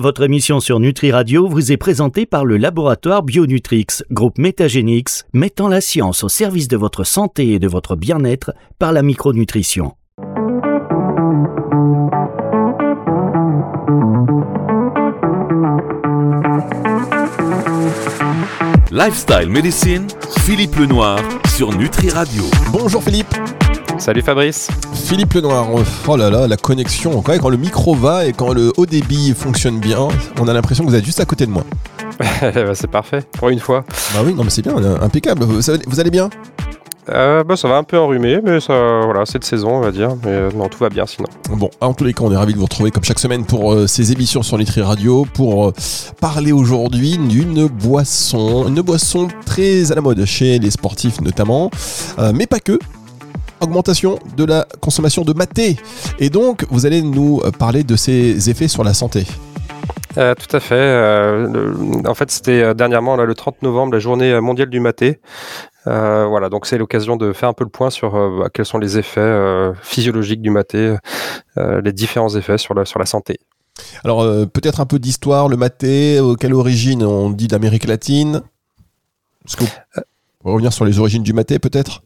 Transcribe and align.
Votre 0.00 0.22
émission 0.22 0.60
sur 0.60 0.78
Nutri 0.78 1.10
Radio 1.10 1.48
vous 1.48 1.72
est 1.72 1.76
présentée 1.76 2.24
par 2.24 2.44
le 2.44 2.56
laboratoire 2.56 3.24
Bionutrix, 3.24 3.86
groupe 4.12 4.38
Métagénix, 4.38 5.24
mettant 5.32 5.66
la 5.66 5.80
science 5.80 6.22
au 6.22 6.28
service 6.28 6.68
de 6.68 6.76
votre 6.76 7.02
santé 7.02 7.48
et 7.48 7.58
de 7.58 7.66
votre 7.66 7.96
bien-être 7.96 8.52
par 8.78 8.92
la 8.92 9.02
micronutrition. 9.02 9.96
Lifestyle 18.92 19.48
Medicine, 19.48 20.06
Philippe 20.42 20.76
Lenoir 20.76 21.18
sur 21.56 21.76
Nutri 21.76 22.10
Radio. 22.10 22.44
Bonjour 22.70 23.02
Philippe. 23.02 23.34
Salut 23.98 24.22
Fabrice. 24.22 24.68
Philippe 24.94 25.34
Lenoir, 25.34 25.66
oh 26.06 26.16
là 26.16 26.30
là, 26.30 26.46
la 26.46 26.56
connexion, 26.56 27.20
quand, 27.20 27.36
quand 27.36 27.48
le 27.48 27.56
micro 27.56 27.96
va 27.96 28.26
et 28.26 28.32
quand 28.32 28.52
le 28.52 28.72
haut 28.76 28.86
débit 28.86 29.34
fonctionne 29.34 29.80
bien, 29.80 30.06
on 30.40 30.46
a 30.46 30.52
l'impression 30.52 30.84
que 30.84 30.90
vous 30.90 30.94
êtes 30.94 31.04
juste 31.04 31.18
à 31.18 31.24
côté 31.24 31.46
de 31.46 31.50
moi. 31.50 31.64
Bah, 32.40 32.74
c'est 32.74 32.90
parfait, 32.90 33.24
pour 33.38 33.48
une 33.48 33.58
fois. 33.58 33.84
Bah 34.14 34.20
oui, 34.24 34.34
non 34.34 34.44
mais 34.44 34.50
c'est 34.50 34.62
bien, 34.62 34.76
impeccable. 35.00 35.44
Vous, 35.44 36.00
allez 36.00 36.10
bien? 36.10 36.30
Euh, 37.08 37.42
bah, 37.42 37.56
ça 37.56 37.68
va 37.68 37.76
un 37.76 37.82
peu 37.82 37.98
enrhumé, 37.98 38.40
mais 38.42 38.60
ça, 38.60 39.00
voilà, 39.04 39.24
c'est 39.26 39.38
de 39.40 39.44
saison, 39.44 39.70
on 39.70 39.80
va 39.80 39.90
dire. 39.90 40.10
Mais 40.24 40.30
euh, 40.30 40.50
non, 40.54 40.68
tout 40.68 40.78
va 40.78 40.90
bien 40.90 41.06
sinon. 41.06 41.28
Bon, 41.50 41.70
en 41.80 41.92
tous 41.94 42.04
les 42.04 42.12
cas, 42.12 42.22
on 42.24 42.32
est 42.32 42.36
ravis 42.36 42.52
de 42.52 42.58
vous 42.58 42.64
retrouver 42.64 42.90
comme 42.90 43.04
chaque 43.04 43.18
semaine 43.18 43.44
pour 43.44 43.72
euh, 43.72 43.86
ces 43.86 44.12
émissions 44.12 44.42
sur 44.42 44.58
Nutri 44.58 44.80
Radio 44.80 45.26
pour 45.34 45.72
parler 46.20 46.52
aujourd'hui 46.52 47.18
d'une 47.18 47.66
boisson, 47.66 48.68
une 48.68 48.80
boisson 48.80 49.28
très 49.44 49.90
à 49.90 49.96
la 49.96 50.00
mode 50.00 50.24
chez 50.24 50.58
les 50.58 50.70
sportifs 50.70 51.20
notamment, 51.20 51.70
mais 52.34 52.46
pas 52.46 52.60
que 52.60 52.78
augmentation 53.60 54.18
de 54.36 54.44
la 54.44 54.66
consommation 54.80 55.22
de 55.22 55.32
maté. 55.32 55.76
Et 56.18 56.30
donc, 56.30 56.64
vous 56.70 56.86
allez 56.86 57.02
nous 57.02 57.40
parler 57.58 57.84
de 57.84 57.96
ses 57.96 58.50
effets 58.50 58.68
sur 58.68 58.84
la 58.84 58.94
santé. 58.94 59.26
Euh, 60.18 60.34
tout 60.34 60.54
à 60.56 60.60
fait. 60.60 60.74
Euh, 60.74 61.72
en 62.06 62.14
fait, 62.14 62.30
c'était 62.30 62.62
euh, 62.62 62.74
dernièrement 62.74 63.16
le 63.16 63.34
30 63.34 63.62
novembre, 63.62 63.92
la 63.92 63.98
journée 63.98 64.40
mondiale 64.40 64.68
du 64.68 64.80
maté. 64.80 65.20
voilà, 65.84 66.48
donc 66.48 66.66
c'est 66.66 66.78
l'occasion 66.78 67.16
de 67.16 67.32
faire 67.32 67.48
un 67.48 67.52
peu 67.52 67.64
le 67.64 67.70
point 67.70 67.90
sur 67.90 68.12
bah, 68.12 68.48
quels 68.52 68.66
sont 68.66 68.78
les 68.78 68.98
effets 68.98 69.72
physiologiques 69.82 70.42
du 70.42 70.50
maté, 70.50 70.96
les 71.56 71.92
différents 71.92 72.34
effets 72.34 72.58
sur 72.58 72.74
la, 72.74 72.84
sur 72.84 72.98
la 72.98 73.06
santé. 73.06 73.38
Alors, 74.04 74.24
peut-être 74.52 74.80
un 74.80 74.86
peu 74.86 74.98
d'histoire, 74.98 75.48
le 75.48 75.56
maté, 75.56 76.20
quelle 76.40 76.54
origine 76.54 77.04
On 77.04 77.30
dit 77.30 77.48
d'Amérique 77.48 77.86
latine? 77.86 78.42
On 80.44 80.50
va 80.50 80.52
revenir 80.52 80.72
sur 80.72 80.84
les 80.84 80.98
origines 80.98 81.22
du 81.22 81.32
maté, 81.32 81.58
peut-être? 81.58 82.02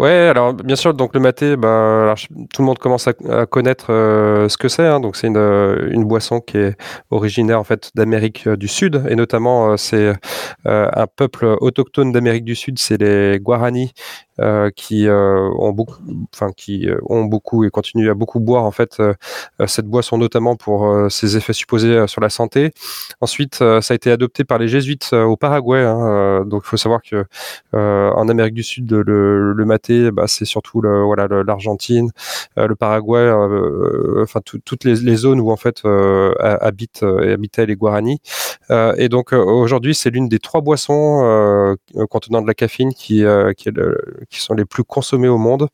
Ouais, 0.00 0.28
alors 0.28 0.54
bien 0.54 0.76
sûr, 0.76 0.94
donc 0.94 1.12
le 1.12 1.20
maté, 1.20 1.56
bah, 1.56 2.14
tout 2.54 2.62
le 2.62 2.66
monde 2.66 2.78
commence 2.78 3.06
à, 3.06 3.12
connaître 3.44 3.92
euh, 3.92 4.48
ce 4.48 4.56
que 4.56 4.68
c'est. 4.68 4.86
Hein. 4.86 4.98
donc 4.98 5.14
c'est 5.14 5.26
une, 5.26 5.36
euh, 5.36 5.90
une, 5.90 6.04
boisson 6.04 6.40
qui 6.40 6.56
est 6.56 6.74
originaire 7.10 7.60
en 7.60 7.64
fait 7.64 7.90
d'Amérique 7.94 8.46
euh, 8.46 8.56
du 8.56 8.66
Sud 8.66 9.04
et 9.10 9.14
notamment 9.14 9.76
c'est 9.76 10.14
un 10.64 11.06
peuple 11.06 11.54
autochtone 11.60 12.12
d'Amérique 12.12 12.44
du 12.44 12.54
Sud, 12.54 12.78
c'est 12.78 12.96
les 12.98 13.38
Guarani 13.40 13.92
qui 14.74 15.06
ont 15.06 15.72
beaucoup, 15.72 15.96
enfin 16.34 16.50
qui 16.56 16.88
ont 17.10 17.24
beaucoup 17.24 17.64
et 17.64 17.70
continuent 17.70 18.10
à 18.10 18.14
beaucoup 18.14 18.40
boire 18.40 18.64
en 18.64 18.70
fait 18.70 19.02
cette 19.66 19.84
boisson 19.84 20.16
notamment 20.16 20.56
pour 20.56 21.10
ses 21.10 21.36
effets 21.36 21.52
supposés 21.52 22.06
sur 22.06 22.22
la 22.22 22.30
santé. 22.30 22.70
Ensuite, 23.20 23.56
ça 23.56 23.80
a 23.90 23.94
été 23.94 24.10
adopté 24.10 24.44
par 24.44 24.56
les 24.58 24.68
jésuites 24.68 25.12
au 25.12 25.36
Paraguay. 25.36 25.82
Hein, 25.84 26.44
donc, 26.46 26.62
il 26.64 26.68
faut 26.68 26.78
savoir 26.78 27.02
que 27.02 27.26
en 27.74 28.28
Amérique 28.30 28.54
du 28.54 28.62
Sud, 28.62 28.90
le, 28.90 29.52
le 29.52 29.64
maté, 29.66 29.89
bah, 30.10 30.24
c'est 30.26 30.44
surtout 30.44 30.80
le, 30.80 31.02
voilà 31.02 31.28
l'Argentine, 31.46 32.10
le 32.56 32.74
Paraguay, 32.74 33.30
enfin 34.22 34.40
toutes 34.44 34.84
les, 34.84 34.96
les, 34.96 35.16
zones 35.16 35.40
où 35.40 35.50
en 35.50 35.56
fait 35.56 35.82
habitent 36.60 37.04
et 37.22 37.32
habitaient 37.32 37.66
les 37.66 37.76
Guarani. 37.76 38.20
et 38.70 39.08
donc 39.08 39.32
aujourd'hui, 39.32 39.94
c'est 39.94 40.10
l'une 40.10 40.28
des 40.28 40.38
trois 40.38 40.60
boissons 40.60 41.76
contenant 42.08 42.42
de 42.42 42.46
la 42.46 42.54
caféine 42.54 42.92
qui, 42.94 43.24
qui 43.56 43.68
est 43.68 43.76
le, 43.76 43.98
qui 44.30 44.40
sont 44.40 44.54
les 44.54 44.64
plus 44.64 44.84
consommés 44.84 45.28
au 45.28 45.38
monde. 45.38 45.68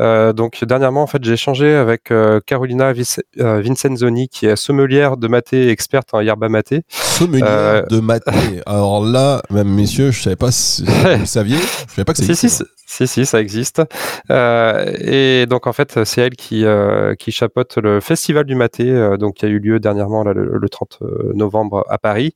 Euh, 0.00 0.32
donc 0.32 0.64
dernièrement, 0.64 1.02
en 1.02 1.06
fait, 1.06 1.22
j'ai 1.22 1.34
échangé 1.34 1.74
avec 1.74 2.10
euh, 2.10 2.40
Carolina 2.44 2.92
euh, 3.40 3.62
Vincenzoni, 3.62 4.28
qui 4.28 4.46
est 4.46 4.56
sommelière 4.56 5.16
de 5.16 5.28
maté, 5.28 5.68
experte 5.68 6.08
en 6.12 6.20
yerba 6.20 6.48
maté. 6.48 6.82
Sommelière 6.88 7.86
de 7.86 8.00
maté. 8.00 8.32
Alors 8.66 9.04
là, 9.04 9.42
même 9.50 9.68
messieurs, 9.68 10.10
je 10.10 10.22
savais 10.22 10.36
pas 10.36 10.50
si 10.50 10.84
vous 11.18 11.26
saviez, 11.26 11.56
je 11.56 11.94
savais 11.94 12.04
pas 12.04 12.12
que 12.12 12.18
ça 12.18 12.24
existait. 12.24 12.64
Si, 12.86 13.06
si, 13.06 13.24
ça 13.24 13.40
existe. 13.42 13.82
et 14.30 15.46
donc 15.48 15.66
en 15.66 15.72
fait, 15.72 16.04
c'est 16.04 16.22
elle 16.22 16.36
qui 16.36 16.64
qui 17.18 17.32
chapeaute 17.32 17.76
le 17.76 18.00
festival 18.00 18.44
du 18.44 18.54
maté, 18.54 19.16
donc 19.18 19.34
qui 19.34 19.44
a 19.44 19.48
eu 19.48 19.58
lieu 19.58 19.80
dernièrement 19.80 20.24
le, 20.24 20.58
le, 20.58 20.68
30 20.68 21.00
novembre 21.34 21.84
à 21.88 21.98
Paris. 21.98 22.34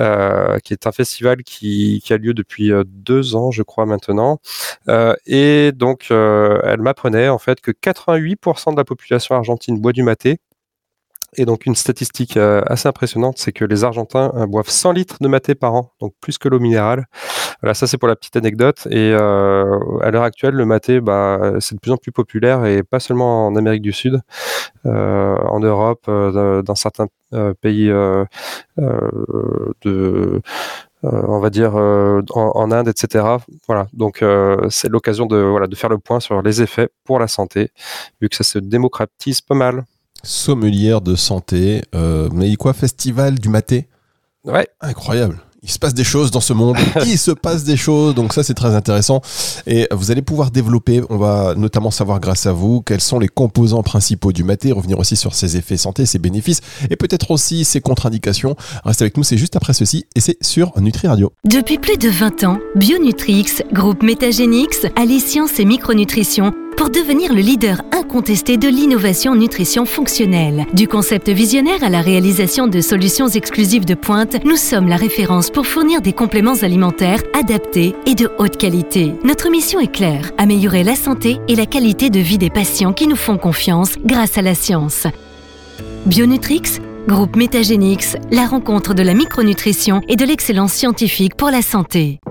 Euh, 0.00 0.58
qui 0.60 0.72
est 0.72 0.86
un 0.86 0.92
festival 0.92 1.42
qui, 1.42 2.00
qui, 2.02 2.14
a 2.14 2.16
lieu 2.16 2.32
depuis 2.32 2.72
euh, 2.72 2.82
deux 2.86 3.36
ans, 3.36 3.50
je 3.50 3.62
crois 3.62 3.84
maintenant. 3.84 4.40
Euh, 4.88 5.14
et 5.26 5.70
donc, 5.72 6.06
elle 6.10 6.80
m'apprenait 6.80 7.28
en 7.28 7.38
fait 7.38 7.60
que 7.60 7.70
88% 7.70 8.72
de 8.72 8.76
la 8.76 8.84
population 8.84 9.34
argentine 9.34 9.78
boit 9.78 9.92
du 9.92 10.02
maté. 10.02 10.38
Et 11.36 11.46
donc 11.46 11.64
une 11.66 11.74
statistique 11.74 12.36
assez 12.36 12.88
impressionnante, 12.88 13.38
c'est 13.38 13.52
que 13.52 13.64
les 13.64 13.84
Argentins 13.84 14.46
boivent 14.48 14.68
100 14.68 14.92
litres 14.92 15.16
de 15.20 15.28
maté 15.28 15.54
par 15.54 15.74
an, 15.74 15.92
donc 16.00 16.12
plus 16.20 16.36
que 16.36 16.48
l'eau 16.48 16.60
minérale. 16.60 17.06
Voilà, 17.62 17.72
ça 17.72 17.86
c'est 17.86 17.96
pour 17.96 18.08
la 18.08 18.16
petite 18.16 18.36
anecdote. 18.36 18.86
Et 18.90 19.14
à 19.14 20.10
l'heure 20.10 20.24
actuelle, 20.24 20.54
le 20.54 20.66
maté, 20.66 21.00
bah, 21.00 21.54
c'est 21.60 21.74
de 21.74 21.80
plus 21.80 21.90
en 21.90 21.96
plus 21.96 22.12
populaire 22.12 22.66
et 22.66 22.82
pas 22.82 23.00
seulement 23.00 23.46
en 23.46 23.56
Amérique 23.56 23.82
du 23.82 23.92
Sud, 23.92 24.20
en 24.84 25.60
Europe, 25.60 26.04
dans 26.06 26.74
certains 26.74 27.06
euh, 27.34 27.54
pays 27.54 27.88
euh, 27.88 28.26
euh, 28.78 29.72
de 29.80 30.42
on 31.02 31.40
va 31.40 31.50
dire 31.50 31.74
en, 31.74 32.70
Inde, 32.70 32.86
etc. 32.86 33.24
Voilà, 33.66 33.88
donc 33.92 34.24
c'est 34.68 34.88
l'occasion 34.88 35.26
de 35.26 35.36
voilà 35.36 35.66
de 35.66 35.74
faire 35.74 35.90
le 35.90 35.98
point 35.98 36.20
sur 36.20 36.42
les 36.42 36.62
effets 36.62 36.90
pour 37.04 37.18
la 37.18 37.26
santé, 37.26 37.70
vu 38.20 38.28
que 38.28 38.36
ça 38.36 38.44
se 38.44 38.60
démocratise 38.60 39.40
pas 39.40 39.56
mal. 39.56 39.84
Sommelière 40.22 41.00
de 41.00 41.14
santé, 41.14 41.82
mais 42.32 42.54
quoi, 42.56 42.72
festival 42.72 43.38
du 43.38 43.48
maté 43.48 43.88
Ouais, 44.44 44.68
incroyable 44.80 45.40
il 45.62 45.70
se 45.70 45.78
passe 45.78 45.94
des 45.94 46.04
choses 46.04 46.30
dans 46.30 46.40
ce 46.40 46.52
monde, 46.52 46.76
il 47.06 47.18
se 47.18 47.30
passe 47.30 47.62
des 47.64 47.76
choses, 47.76 48.14
donc 48.14 48.32
ça 48.32 48.42
c'est 48.42 48.54
très 48.54 48.74
intéressant. 48.74 49.20
Et 49.66 49.86
vous 49.92 50.10
allez 50.10 50.22
pouvoir 50.22 50.50
développer, 50.50 51.02
on 51.08 51.16
va 51.16 51.54
notamment 51.56 51.90
savoir 51.90 52.18
grâce 52.20 52.46
à 52.46 52.52
vous 52.52 52.82
quels 52.82 53.00
sont 53.00 53.18
les 53.18 53.28
composants 53.28 53.82
principaux 53.82 54.32
du 54.32 54.42
maté, 54.42 54.72
revenir 54.72 54.98
aussi 54.98 55.14
sur 55.14 55.34
ses 55.34 55.56
effets 55.56 55.76
santé, 55.76 56.04
ses 56.04 56.18
bénéfices 56.18 56.60
et 56.90 56.96
peut-être 56.96 57.30
aussi 57.30 57.64
ses 57.64 57.80
contre-indications. 57.80 58.56
Restez 58.84 59.04
avec 59.04 59.16
nous, 59.16 59.22
c'est 59.22 59.38
juste 59.38 59.54
après 59.54 59.72
ceci 59.72 60.06
et 60.16 60.20
c'est 60.20 60.36
sur 60.42 60.72
Nutri 60.80 61.06
Radio. 61.06 61.32
Depuis 61.44 61.78
plus 61.78 61.96
de 61.96 62.08
20 62.08 62.44
ans, 62.44 62.58
Bionutrix, 62.74 63.62
groupe 63.72 64.02
Métagénix, 64.02 64.86
allie 64.96 65.20
science 65.20 65.60
et 65.60 65.64
micronutrition 65.64 66.52
pour 66.76 66.90
devenir 66.90 67.32
le 67.32 67.40
leader 67.40 67.82
incontesté 67.92 68.56
de 68.56 68.68
l'innovation 68.68 69.34
nutrition 69.34 69.84
fonctionnelle. 69.84 70.66
Du 70.74 70.88
concept 70.88 71.28
visionnaire 71.28 71.82
à 71.82 71.88
la 71.88 72.00
réalisation 72.00 72.66
de 72.66 72.80
solutions 72.80 73.28
exclusives 73.28 73.84
de 73.84 73.94
pointe, 73.94 74.44
nous 74.44 74.56
sommes 74.56 74.88
la 74.88 74.96
référence 74.96 75.50
pour 75.50 75.66
fournir 75.66 76.00
des 76.00 76.12
compléments 76.12 76.62
alimentaires 76.62 77.22
adaptés 77.38 77.94
et 78.06 78.14
de 78.14 78.30
haute 78.38 78.56
qualité. 78.56 79.14
Notre 79.24 79.50
mission 79.50 79.80
est 79.80 79.92
claire, 79.92 80.30
améliorer 80.38 80.84
la 80.84 80.96
santé 80.96 81.38
et 81.48 81.56
la 81.56 81.66
qualité 81.66 82.10
de 82.10 82.20
vie 82.20 82.38
des 82.38 82.50
patients 82.50 82.92
qui 82.92 83.06
nous 83.06 83.16
font 83.16 83.38
confiance 83.38 83.96
grâce 84.04 84.38
à 84.38 84.42
la 84.42 84.54
science. 84.54 85.06
Bionutrix 86.06 86.80
Groupe 87.08 87.34
Métagénix, 87.34 88.16
la 88.30 88.46
rencontre 88.46 88.94
de 88.94 89.02
la 89.02 89.14
micronutrition 89.14 90.02
et 90.06 90.14
de 90.14 90.24
l'excellence 90.24 90.72
scientifique 90.72 91.34
pour 91.34 91.50
la 91.50 91.60
santé. 91.60 92.21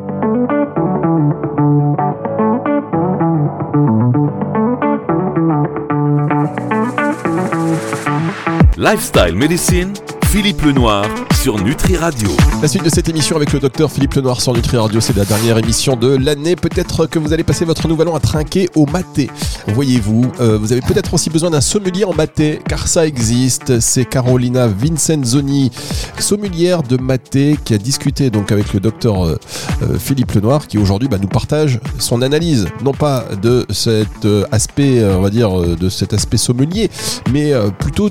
Lifestyle 8.81 9.35
Medicine, 9.35 9.93
Philippe 10.31 10.63
Lenoir 10.63 11.05
sur 11.39 11.63
Nutri 11.63 11.97
Radio. 11.97 12.29
La 12.63 12.67
suite 12.67 12.83
de 12.83 12.89
cette 12.89 13.07
émission 13.09 13.35
avec 13.35 13.53
le 13.53 13.59
docteur 13.59 13.91
Philippe 13.91 14.15
Lenoir 14.15 14.41
sur 14.41 14.53
Nutri 14.53 14.75
Radio, 14.77 14.99
c'est 14.99 15.15
la 15.15 15.23
dernière 15.23 15.59
émission 15.59 15.95
de 15.95 16.15
l'année. 16.15 16.55
Peut-être 16.55 17.05
que 17.05 17.19
vous 17.19 17.31
allez 17.31 17.43
passer 17.43 17.63
votre 17.63 17.87
nouvel 17.87 18.07
an 18.07 18.15
à 18.15 18.19
trinquer 18.19 18.69
au 18.75 18.87
maté. 18.87 19.29
Voyez-vous, 19.67 20.31
euh, 20.39 20.57
vous 20.57 20.71
avez 20.71 20.81
peut-être 20.81 21.13
aussi 21.13 21.29
besoin 21.29 21.51
d'un 21.51 21.61
sommelier 21.61 22.05
en 22.05 22.13
maté, 22.15 22.59
car 22.67 22.87
ça 22.87 23.05
existe. 23.05 23.79
C'est 23.79 24.05
Carolina 24.05 24.65
Vincenzoni, 24.65 25.69
sommelière 26.17 26.81
de 26.81 26.97
maté, 26.97 27.59
qui 27.63 27.75
a 27.75 27.77
discuté 27.77 28.31
donc 28.31 28.51
avec 28.51 28.73
le 28.73 28.79
docteur 28.79 29.23
euh, 29.23 29.37
euh, 29.83 29.99
Philippe 29.99 30.31
Lenoir, 30.31 30.65
qui 30.65 30.79
aujourd'hui 30.79 31.07
bah, 31.07 31.19
nous 31.21 31.27
partage 31.27 31.79
son 31.99 32.23
analyse, 32.23 32.67
non 32.83 32.93
pas 32.93 33.25
de 33.43 33.63
cet 33.69 34.25
aspect, 34.51 35.05
on 35.05 35.21
va 35.21 35.29
dire, 35.29 35.51
de 35.51 35.89
cet 35.89 36.13
aspect 36.13 36.37
sommelier, 36.37 36.89
mais 37.31 37.53
plutôt 37.77 38.09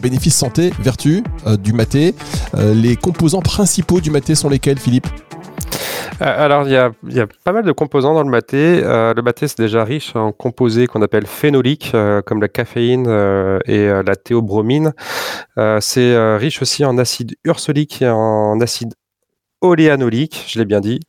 bénéfices 0.00 0.36
santé, 0.36 0.72
vertu 0.80 1.22
euh, 1.46 1.56
du 1.56 1.72
maté. 1.72 2.14
Euh, 2.54 2.74
les 2.74 2.96
composants 2.96 3.42
principaux 3.42 4.00
du 4.00 4.10
maté 4.10 4.34
sont 4.34 4.48
lesquels, 4.48 4.78
Philippe? 4.78 5.06
Alors, 6.22 6.66
il 6.66 6.72
y 6.72 6.76
a, 6.76 7.26
pas 7.44 7.52
mal 7.52 7.64
de 7.64 7.72
composants 7.72 8.12
dans 8.12 8.22
le 8.22 8.28
maté. 8.28 8.82
le 8.82 9.20
maté, 9.22 9.48
c'est 9.48 9.58
déjà 9.58 9.84
riche 9.84 10.14
en 10.14 10.32
composés 10.32 10.86
qu'on 10.86 11.00
appelle 11.00 11.26
phénoliques, 11.26 11.92
comme 12.26 12.42
la 12.42 12.48
caféine 12.48 13.06
et 13.64 13.88
la 13.88 14.16
théobromine. 14.16 14.92
c'est 15.80 16.36
riche 16.36 16.60
aussi 16.60 16.84
en 16.84 16.98
acide 16.98 17.36
ursolique 17.46 18.02
et 18.02 18.10
en 18.10 18.60
acide 18.60 18.92
oléanolique, 19.60 20.44
je 20.48 20.58
l'ai 20.58 20.64
bien 20.64 20.80
dit. 20.80 21.00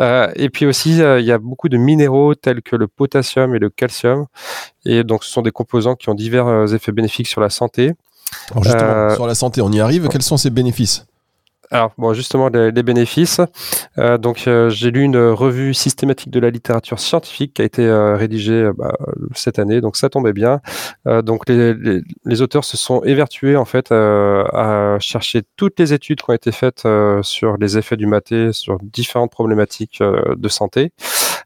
Euh, 0.00 0.30
et 0.36 0.50
puis 0.50 0.66
aussi, 0.66 1.00
euh, 1.02 1.20
il 1.20 1.26
y 1.26 1.32
a 1.32 1.38
beaucoup 1.38 1.68
de 1.68 1.76
minéraux 1.76 2.34
tels 2.34 2.62
que 2.62 2.76
le 2.76 2.88
potassium 2.88 3.54
et 3.54 3.58
le 3.58 3.70
calcium. 3.70 4.26
Et 4.84 5.04
donc, 5.04 5.24
ce 5.24 5.30
sont 5.30 5.42
des 5.42 5.52
composants 5.52 5.94
qui 5.94 6.08
ont 6.08 6.14
divers 6.14 6.46
euh, 6.46 6.66
effets 6.66 6.92
bénéfiques 6.92 7.28
sur 7.28 7.40
la 7.40 7.50
santé. 7.50 7.92
Alors 8.50 8.64
justement, 8.64 9.14
sur 9.14 9.26
la 9.26 9.34
santé, 9.34 9.60
on 9.60 9.70
y 9.70 9.80
arrive. 9.80 10.08
Quels 10.08 10.22
sont 10.22 10.36
ces 10.36 10.50
bénéfices 10.50 11.06
alors, 11.70 11.92
bon, 11.98 12.12
justement, 12.12 12.48
les, 12.48 12.82
bénéfices. 12.84 13.40
Euh, 13.98 14.18
donc, 14.18 14.46
euh, 14.46 14.68
j'ai 14.70 14.92
lu 14.92 15.02
une 15.02 15.16
revue 15.16 15.74
systématique 15.74 16.30
de 16.30 16.38
la 16.38 16.50
littérature 16.50 17.00
scientifique 17.00 17.54
qui 17.54 17.62
a 17.62 17.64
été 17.64 17.84
euh, 17.84 18.16
rédigée 18.16 18.70
bah, 18.76 18.92
cette 19.34 19.58
année, 19.58 19.80
donc 19.80 19.96
ça 19.96 20.08
tombait 20.08 20.32
bien. 20.32 20.60
donc, 21.04 21.48
les, 21.48 21.74
les, 22.24 22.42
auteurs 22.42 22.64
se 22.64 22.76
sont 22.76 23.02
évertués 23.02 23.56
en 23.56 23.64
fait 23.64 23.90
à 23.90 24.96
chercher 25.00 25.42
toutes 25.56 25.78
les 25.80 25.92
études 25.92 26.20
qui 26.20 26.30
ont 26.30 26.34
été 26.34 26.52
faites 26.52 26.86
sur 27.22 27.56
les 27.56 27.78
effets 27.78 27.96
du 27.96 28.06
maté 28.06 28.52
sur 28.52 28.78
différentes 28.80 29.30
problématiques 29.32 30.00
de 30.00 30.48
santé. 30.48 30.92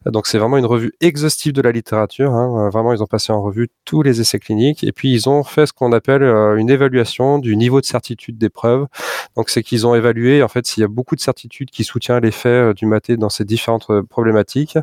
Donc 0.05 0.27
c'est 0.27 0.37
vraiment 0.37 0.57
une 0.57 0.65
revue 0.65 0.93
exhaustive 1.01 1.53
de 1.53 1.61
la 1.61 1.71
littérature. 1.71 2.33
Hein. 2.33 2.67
Euh, 2.67 2.69
vraiment, 2.69 2.93
ils 2.93 3.03
ont 3.03 3.07
passé 3.07 3.33
en 3.33 3.41
revue 3.41 3.69
tous 3.85 4.01
les 4.01 4.21
essais 4.21 4.39
cliniques 4.39 4.83
et 4.83 4.91
puis 4.91 5.13
ils 5.13 5.29
ont 5.29 5.43
fait 5.43 5.65
ce 5.65 5.73
qu'on 5.73 5.91
appelle 5.91 6.23
euh, 6.23 6.55
une 6.55 6.69
évaluation 6.69 7.39
du 7.39 7.55
niveau 7.55 7.81
de 7.81 7.85
certitude 7.85 8.37
des 8.37 8.49
preuves. 8.49 8.87
Donc 9.35 9.49
c'est 9.49 9.63
qu'ils 9.63 9.85
ont 9.87 9.95
évalué 9.95 10.43
en 10.43 10.47
fait 10.47 10.65
s'il 10.65 10.81
y 10.81 10.83
a 10.83 10.87
beaucoup 10.87 11.15
de 11.15 11.21
certitude 11.21 11.69
qui 11.69 11.83
soutient 11.83 12.19
l'effet 12.19 12.49
euh, 12.49 12.73
du 12.73 12.85
maté 12.85 13.17
dans 13.17 13.29
ces 13.29 13.45
différentes 13.45 13.87
problématiques. 14.09 14.77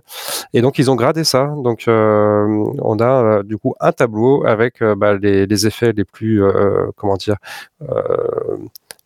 Et 0.53 0.61
donc 0.61 0.79
ils 0.79 0.91
ont 0.91 0.97
gradé 0.97 1.25
ça. 1.25 1.55
Donc 1.63 1.85
on 1.89 2.97
a 3.01 3.43
du 3.43 3.57
coup 3.57 3.75
un 3.81 3.93
tableau 3.93 4.45
avec 4.47 4.83
bah, 4.83 5.17
les, 5.17 5.47
les, 5.47 5.67
effets 5.67 5.93
les 5.93 6.05
plus 6.05 6.43
comment 6.97 7.17
dire 7.17 7.37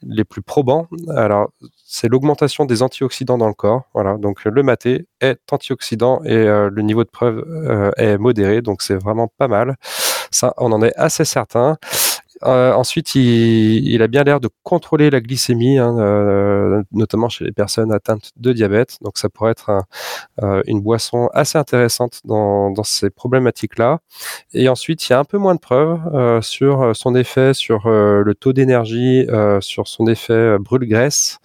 les 0.02 0.25
plus 0.25 0.43
probants. 0.43 0.87
Alors, 1.14 1.50
c'est 1.85 2.08
l'augmentation 2.08 2.64
des 2.64 2.82
antioxydants 2.82 3.38
dans 3.38 3.49
le 3.49 3.55
corps. 3.55 3.82
Voilà, 3.94 4.17
donc 4.17 4.44
le 4.44 4.62
maté 4.62 5.06
est 5.20 5.41
antioxydant 5.50 6.23
et 6.25 6.35
euh, 6.35 6.70
le 6.73 6.82
niveau 6.82 7.05
de 7.05 7.11
preuve 7.11 7.44
euh, 7.49 7.91
est 7.97 8.19
modéré, 8.19 8.62
donc 8.62 8.82
c'est 8.82 8.97
vraiment 8.97 9.29
pas 9.29 9.49
mal. 9.49 9.76
Ça, 10.31 10.55
on 10.58 10.73
en 10.73 10.82
est 10.82 10.94
assez 10.97 11.25
certain. 11.25 11.76
Euh, 12.44 12.72
ensuite, 12.72 13.14
il, 13.14 14.02
a 14.02 14.06
bien 14.06 14.25
l'air 14.25 14.40
de 14.40 14.48
contrôler 14.62 15.10
la 15.10 15.20
glycémie, 15.20 15.78
hein, 15.78 15.96
euh, 15.98 16.82
notamment 16.92 17.28
chez 17.28 17.44
les 17.44 17.52
personnes 17.52 17.92
atteintes 17.92 18.31
de 18.37 18.52
diabète. 18.52 18.96
Donc, 19.02 19.19
ça 19.19 19.28
pourrait 19.28 19.52
être 19.52 19.70
euh, 20.42 20.62
une 20.66 20.81
boisson 20.81 21.28
assez 21.34 21.58
intéressante 21.58 22.20
dans, 22.25 22.72
ces 22.82 23.10
problématiques-là. 23.10 23.98
Et 24.54 24.69
ensuite, 24.69 25.06
il 25.06 25.12
y 25.12 25.14
a 25.14 25.19
un 25.19 25.25
peu 25.25 25.37
moins 25.37 25.54
de 25.54 25.60
preuves 25.60 26.40
sur 26.40 26.96
son 26.96 27.14
effet 27.14 27.52
sur 27.52 27.88
le 27.88 28.34
taux 28.34 28.54
d'énergie, 28.54 29.26
sur 29.60 29.86
son 29.86 30.06
effet 30.06 30.58
brûle-graisse 30.58 31.38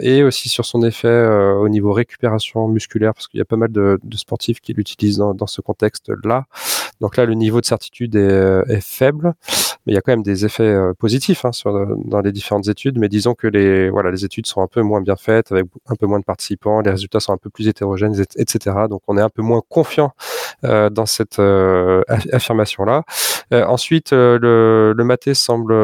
et 0.00 0.22
aussi 0.22 0.50
sur 0.50 0.66
son 0.66 0.82
effet 0.82 1.08
au 1.08 1.68
niveau 1.68 1.92
récupération 1.92 2.68
musculaire, 2.68 3.14
parce 3.14 3.26
qu'il 3.26 3.38
y 3.38 3.40
a 3.40 3.46
pas 3.46 3.56
mal 3.56 3.72
de, 3.72 3.98
sportifs 4.14 4.60
qui 4.60 4.74
l'utilisent 4.74 5.16
dans, 5.16 5.46
ce 5.46 5.62
contexte-là. 5.62 6.44
Donc 7.00 7.16
là, 7.16 7.24
le 7.24 7.34
niveau 7.34 7.60
de 7.60 7.66
certitude 7.66 8.14
est, 8.16 8.80
faible, 8.82 9.34
mais 9.86 9.92
il 9.92 9.94
y 9.94 9.98
a 9.98 10.02
quand 10.02 10.09
des 10.16 10.44
effets 10.44 10.62
euh, 10.62 10.92
positifs 10.94 11.44
hein, 11.44 11.52
sur, 11.52 11.72
dans 12.04 12.20
les 12.20 12.32
différentes 12.32 12.68
études, 12.68 12.98
mais 12.98 13.08
disons 13.08 13.34
que 13.34 13.46
les, 13.46 13.90
voilà, 13.90 14.10
les 14.10 14.24
études 14.24 14.46
sont 14.46 14.62
un 14.62 14.66
peu 14.66 14.82
moins 14.82 15.00
bien 15.00 15.16
faites, 15.16 15.52
avec 15.52 15.66
un 15.88 15.94
peu 15.94 16.06
moins 16.06 16.20
de 16.20 16.24
participants, 16.24 16.80
les 16.80 16.90
résultats 16.90 17.20
sont 17.20 17.32
un 17.32 17.36
peu 17.36 17.50
plus 17.50 17.68
hétérogènes, 17.68 18.14
etc. 18.36 18.76
Donc 18.88 19.02
on 19.08 19.16
est 19.16 19.22
un 19.22 19.28
peu 19.28 19.42
moins 19.42 19.62
confiant 19.68 20.12
euh, 20.12 20.39
dans 20.62 21.06
cette 21.06 21.38
euh, 21.38 22.02
affirmation-là. 22.32 23.04
ensuite, 23.52 24.12
le, 24.12 24.94
maté 24.98 25.34
semble 25.34 25.74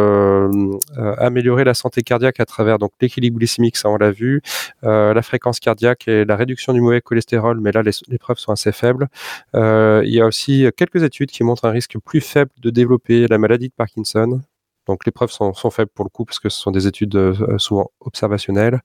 améliorer 1.18 1.64
la 1.64 1.74
santé 1.74 2.02
cardiaque 2.02 2.40
à 2.40 2.44
travers 2.44 2.78
donc 2.78 2.92
l'équilibre 3.00 3.38
glycémique, 3.38 3.76
ça 3.76 3.88
on 3.88 3.96
l'a 3.96 4.10
vu, 4.10 4.42
la 4.82 5.22
fréquence 5.22 5.60
cardiaque 5.60 6.08
et 6.08 6.24
la 6.24 6.36
réduction 6.36 6.72
du 6.72 6.80
mauvais 6.80 7.00
cholestérol, 7.00 7.60
mais 7.60 7.72
là 7.72 7.82
les, 7.82 8.18
preuves 8.18 8.38
sont 8.38 8.52
assez 8.52 8.72
faibles. 8.72 9.08
il 9.54 10.14
y 10.14 10.20
a 10.20 10.26
aussi 10.26 10.66
quelques 10.76 11.02
études 11.02 11.30
qui 11.30 11.44
montrent 11.44 11.64
un 11.64 11.70
risque 11.70 11.96
plus 12.04 12.20
faible 12.20 12.50
de 12.58 12.70
développer 12.70 13.26
la 13.26 13.38
maladie 13.38 13.68
de 13.68 13.74
Parkinson 13.76 14.40
donc 14.86 15.04
les 15.04 15.12
preuves 15.12 15.30
sont, 15.30 15.52
faibles 15.70 15.90
pour 15.92 16.04
le 16.04 16.10
coup 16.10 16.24
parce 16.24 16.38
que 16.38 16.48
ce 16.48 16.60
sont 16.60 16.70
des 16.70 16.86
études 16.86 17.16
euh, 17.16 17.58
souvent 17.58 17.90
observationnelles. 18.00 18.82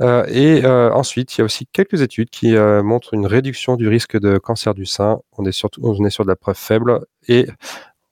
Euh, 0.00 0.24
et 0.28 0.64
euh, 0.64 0.92
ensuite, 0.92 1.36
il 1.36 1.40
y 1.40 1.42
a 1.42 1.44
aussi 1.44 1.66
quelques 1.66 2.00
études 2.02 2.30
qui 2.30 2.54
montrent 2.54 3.14
une 3.14 3.26
réduction 3.26 3.76
du 3.76 3.88
risque 3.88 4.18
de 4.18 4.38
cancer 4.38 4.74
du 4.74 4.86
sein. 4.86 5.20
On 5.36 5.44
est 5.44 5.52
surtout, 5.52 5.80
on 5.84 6.04
est 6.04 6.10
sur 6.10 6.24
de 6.24 6.30
la 6.30 6.36
preuve 6.36 6.56
faible 6.56 7.00
et 7.28 7.46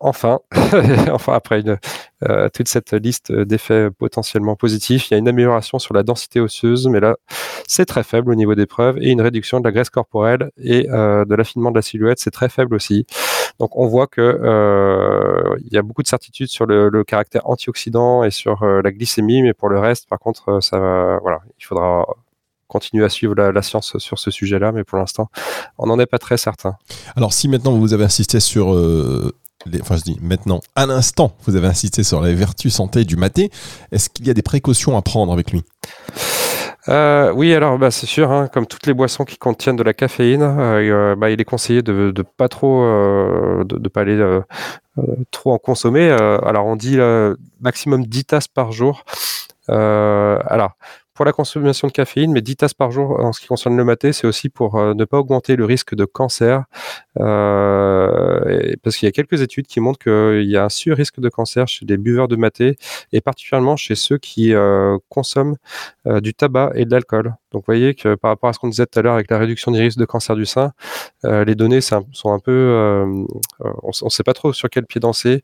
enfin, 0.00 0.40
enfin 1.12 1.32
après 1.35 1.61
une, 1.61 1.79
euh, 2.29 2.49
toute 2.49 2.69
cette 2.69 2.93
liste 2.93 3.32
d'effets 3.32 3.90
potentiellement 3.90 4.56
positifs, 4.56 5.11
il 5.11 5.14
y 5.14 5.17
a 5.17 5.19
une 5.19 5.29
amélioration 5.29 5.79
sur 5.79 5.94
la 5.94 6.02
densité 6.02 6.40
osseuse, 6.40 6.88
mais 6.88 7.00
là 7.00 7.17
c'est 7.67 7.85
très 7.85 8.02
faible 8.02 8.31
au 8.31 8.35
niveau 8.35 8.55
des 8.55 8.67
preuves, 8.67 8.99
et 9.00 9.11
une 9.11 9.20
réduction 9.20 9.61
de 9.61 9.64
la 9.64 9.73
graisse 9.73 9.90
corporelle 9.90 10.50
et 10.56 10.88
euh, 10.90 11.25
de 11.25 11.35
l'affinement 11.35 11.70
de 11.70 11.76
la 11.76 11.82
silhouette, 11.82 12.19
c'est 12.20 12.31
très 12.31 12.49
faible 12.49 12.75
aussi. 12.75 13.06
Donc 13.59 13.77
on 13.77 13.87
voit 13.87 14.07
que 14.07 14.21
euh, 14.21 15.57
il 15.65 15.73
y 15.73 15.79
a 15.79 15.83
beaucoup 15.83 16.03
de 16.03 16.09
certitudes 16.09 16.49
sur 16.49 16.67
le, 16.67 17.05
caractère 17.05 17.49
antioxydant 17.49 18.23
et 18.23 18.31
sur 18.31 18.65
la 18.65 18.93
glycémie, 18.93 19.43
mais 19.43 19.55
pour 19.55 19.69
le 19.69 19.79
reste, 19.79 20.09
par 20.09 20.19
contre, 20.19 20.61
ça, 20.63 20.79
voilà, 21.23 21.41
il 21.59 21.65
faudra 21.65 22.07
continuer 22.69 23.05
à 23.05 23.09
suivre 23.09 23.35
la, 23.35 23.63
science 23.63 23.97
sur 23.99 24.19
ce 24.19 24.31
sujet-là, 24.31 24.73
mais 24.73 24.85
pour 24.85 24.99
l'instant, 24.99 25.31
on 25.79 25.87
n'en 25.87 25.99
est 25.99 26.07
pas 26.07 26.19
très 26.19 26.37
certain. 26.37 26.77
Alors, 27.17 27.33
si 27.33 27.49
maintenant 27.49 27.73
vous 27.73 27.95
avez 27.95 28.05
insisté 28.05 28.41
sur 28.41 28.73
euh, 28.75 29.35
enfin 29.81 29.97
je 29.97 30.03
dis 30.03 30.19
maintenant, 30.23 30.61
à 30.77 30.87
l'instant, 30.87 31.33
vous 31.45 31.57
avez 31.57 31.67
insisté 31.67 32.05
sur 32.05 32.21
les 32.23 32.35
vertus 32.35 32.75
santé 32.75 33.05
du 33.05 33.17
maté. 33.17 33.51
Est-ce 33.91 34.09
qu'il 34.09 34.27
y 34.27 34.31
a 34.31 34.35
des 34.35 34.43
précautions 34.43 34.97
à 34.97 35.03
prendre 35.03 35.33
avec 35.33 35.51
lui? 35.51 35.63
Euh, 36.88 37.32
oui, 37.32 37.55
alors 37.55 37.79
bah, 37.79 37.90
c'est 37.90 38.06
sûr, 38.06 38.32
hein, 38.32 38.49
comme 38.49 38.67
toutes 38.67 38.87
les 38.87 38.94
boissons 38.94 39.25
qui 39.25 39.37
contiennent 39.37 39.76
de 39.76 39.82
la 39.82 39.93
caféine, 39.93 40.43
euh, 40.43 41.14
bah, 41.17 41.31
il 41.31 41.40
est 41.40 41.44
conseillé 41.44 41.82
de, 41.82 42.11
de 42.11 42.23
pas 42.23 42.49
trop, 42.49 42.82
euh, 42.82 43.64
de, 43.64 43.88
pas 43.88 44.02
aller 44.02 44.40
trop 45.31 45.52
en 45.52 45.58
consommer. 45.58 46.11
alors 46.11 46.67
on 46.67 46.76
dit 46.76 46.99
maximum 47.61 48.06
10 48.06 48.25
tasses 48.25 48.49
par 48.49 48.73
jour. 48.73 49.05
alors 49.69 50.73
pour 51.19 51.25
la 51.25 51.32
consommation 51.32 51.88
de 51.88 51.93
caféine, 51.93 52.31
mais 52.31 52.43
10 52.43 52.55
tasses 52.55 52.75
par 52.75 52.93
jour 52.93 53.19
en 53.19 53.32
ce 53.32 53.41
qui 53.41 53.49
concerne 53.49 53.76
le 53.76 53.82
maté, 53.82 54.12
c'est 54.12 54.29
aussi 54.29 54.49
pour 54.49 54.79
ne 54.94 55.05
pas 55.05 55.19
augmenter 55.19 55.56
le 55.56 55.65
risque 55.65 55.97
de 55.97 56.05
cancer 56.05 56.62
euh, 57.19 58.75
parce 58.85 58.97
qu'il 58.97 59.06
y 59.06 59.09
a 59.09 59.12
quelques 59.12 59.43
études 59.43 59.67
qui 59.67 59.81
montrent 59.81 59.99
qu'il 59.99 60.49
y 60.49 60.56
a 60.56 60.65
un 60.65 60.69
sur-risque 60.69 61.19
de 61.19 61.29
cancer 61.29 61.67
chez 61.67 61.87
les 61.87 61.97
buveurs 61.97 62.29
de 62.29 62.37
maté 62.37 62.76
et 63.12 63.20
particulièrement 63.20 63.76
chez 63.76 63.97
ceux 63.97 64.19
qui 64.19 64.55
euh, 64.55 64.97
consomment 65.09 65.56
euh, 66.07 66.21
du 66.21 66.35
tabac 66.35 66.71
et 66.76 66.85
de 66.85 66.90
l'alcool. 66.93 67.35
Donc, 67.52 67.62
vous 67.62 67.67
voyez 67.67 67.95
que 67.95 68.14
par 68.14 68.31
rapport 68.31 68.50
à 68.50 68.52
ce 68.52 68.59
qu'on 68.59 68.69
disait 68.69 68.87
tout 68.87 68.99
à 68.99 69.02
l'heure 69.02 69.14
avec 69.14 69.31
la 69.31 69.38
réduction 69.38 69.71
des 69.71 69.81
risques 69.81 69.99
de 69.99 70.05
cancer 70.05 70.37
du 70.37 70.47
sein, 70.47 70.73
les 71.25 71.55
données 71.55 71.81
sont 71.81 72.05
un 72.26 72.38
peu, 72.38 73.05
on 73.61 73.88
ne 74.05 74.11
sait 74.11 74.23
pas 74.23 74.35
trop 74.35 74.52
sur 74.52 74.69
quel 74.71 74.87
pied 74.87 75.00
danser. 75.00 75.43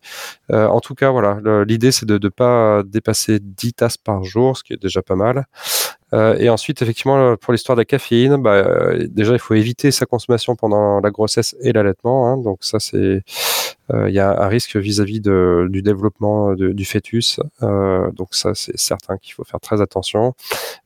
en 0.50 0.80
tout 0.80 0.94
cas, 0.94 1.10
voilà, 1.10 1.38
l'idée 1.64 1.92
c'est 1.92 2.06
de 2.06 2.18
ne 2.22 2.28
pas 2.28 2.82
dépasser 2.84 3.38
10 3.40 3.74
tasses 3.74 3.96
par 3.96 4.24
jour, 4.24 4.56
ce 4.56 4.64
qui 4.64 4.72
est 4.72 4.82
déjà 4.82 5.02
pas 5.02 5.16
mal. 5.16 5.46
Euh, 6.14 6.36
et 6.38 6.48
ensuite, 6.48 6.80
effectivement, 6.80 7.36
pour 7.36 7.52
l'histoire 7.52 7.76
de 7.76 7.80
la 7.80 7.84
caféine, 7.84 8.36
bah, 8.36 8.52
euh, 8.52 9.06
déjà, 9.10 9.32
il 9.32 9.38
faut 9.38 9.54
éviter 9.54 9.90
sa 9.90 10.06
consommation 10.06 10.54
pendant 10.54 11.00
la 11.00 11.10
grossesse 11.10 11.56
et 11.60 11.72
l'allaitement. 11.72 12.28
Hein. 12.28 12.38
donc 12.38 12.58
ça, 12.60 12.78
c'est 12.78 13.22
euh, 13.92 14.08
il 14.08 14.14
y 14.14 14.20
a 14.20 14.42
un 14.42 14.48
risque 14.48 14.76
vis-à-vis 14.76 15.20
du 15.20 15.82
développement 15.82 16.54
du 16.54 16.84
fœtus. 16.84 17.40
donc 17.60 18.28
ça, 18.30 18.54
c'est 18.54 18.78
certain 18.78 19.18
qu'il 19.18 19.34
faut 19.34 19.44
faire 19.44 19.60
très 19.60 19.80
attention. 19.82 20.34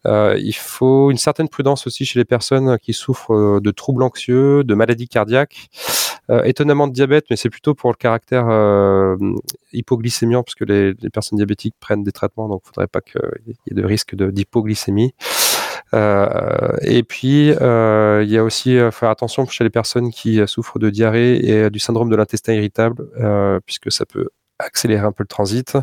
il 0.04 0.54
faut 0.56 1.11
une 1.11 1.18
certaine 1.18 1.49
prudence 1.49 1.87
aussi 1.87 2.04
chez 2.04 2.18
les 2.18 2.25
personnes 2.25 2.78
qui 2.78 2.92
souffrent 2.92 3.61
de 3.61 3.70
troubles 3.70 4.02
anxieux, 4.02 4.64
de 4.64 4.75
maladies 4.75 5.08
cardiaques. 5.08 5.68
Étonnamment 6.44 6.88
de 6.88 6.92
diabète, 6.92 7.26
mais 7.30 7.37
c'est 7.37 7.50
plutôt 7.50 7.75
pour 7.75 7.90
le 7.90 7.97
caractère 7.97 8.47
hypoglycémiant, 9.73 10.42
parce 10.42 10.54
que 10.54 10.64
les, 10.64 10.94
personnes 11.11 11.37
diabétiques 11.37 11.75
prennent 11.80 12.02
des 12.02 12.12
traitements, 12.12 12.49
donc 12.49 12.62
il 12.64 12.68
ne 12.68 12.75
faudrait 12.75 12.87
pas 12.87 13.00
qu'il 13.00 13.20
y 13.47 13.70
ait 13.70 13.75
de 13.75 13.85
risque 13.85 14.14
d'hypoglycémie. 14.14 15.14
Euh, 15.94 16.76
et 16.82 17.02
puis, 17.02 17.52
euh, 17.52 18.23
il 18.25 18.30
y 18.30 18.38
a 18.38 18.44
aussi 18.44 18.76
euh, 18.76 18.90
faire 18.90 19.11
attention 19.11 19.47
chez 19.47 19.64
les 19.64 19.70
personnes 19.70 20.11
qui 20.11 20.40
souffrent 20.47 20.78
de 20.78 20.90
diarrhée 20.90 21.37
et 21.49 21.70
du 21.70 21.78
syndrome 21.78 22.11
de 22.11 22.16
l'intestin 22.16 22.54
irritable, 22.54 23.08
puisque 23.64 23.90
ça 23.90 24.04
peut 24.06 24.28
accélérer 24.58 25.06
un 25.06 25.12
peu 25.12 25.22
le 25.22 25.28
transit 25.28 25.76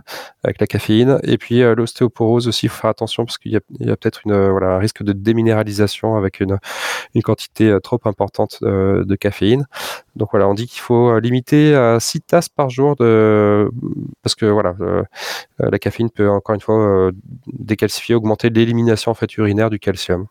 avec 0.43 0.59
la 0.59 0.67
caféine. 0.67 1.19
Et 1.23 1.37
puis 1.37 1.61
l'ostéoporose 1.61 2.47
aussi, 2.47 2.65
il 2.65 2.69
faut 2.69 2.81
faire 2.81 2.89
attention 2.89 3.25
parce 3.25 3.37
qu'il 3.37 3.51
y 3.51 3.55
a, 3.55 3.95
peut-être 3.95 4.21
voilà, 4.25 4.75
un 4.75 4.77
risque 4.77 5.03
de 5.03 5.13
déminéralisation 5.13 6.15
avec 6.15 6.39
une, 6.39 6.57
quantité 7.23 7.75
trop 7.81 7.99
importante 8.05 8.59
de 8.61 9.15
caféine. 9.15 9.65
Donc 10.15 10.29
voilà, 10.31 10.47
on 10.47 10.53
dit 10.53 10.67
qu'il 10.67 10.81
faut 10.81 11.17
limiter 11.19 11.75
à 11.75 11.99
6 11.99 12.21
tasses 12.21 12.49
par 12.49 12.69
jour 12.69 12.95
de 12.95 13.69
parce 14.21 14.35
que 14.35 14.45
voilà, 14.45 14.75
la 15.59 15.79
caféine 15.79 16.09
peut 16.09 16.29
encore 16.29 16.55
une 16.55 16.61
fois 16.61 17.11
décalcifier, 17.47 18.15
augmenter 18.15 18.49
l'élimination 18.49 19.11
en 19.11 19.15
urinaire 19.37 19.69
du 19.69 19.79
calcium. 19.79 20.27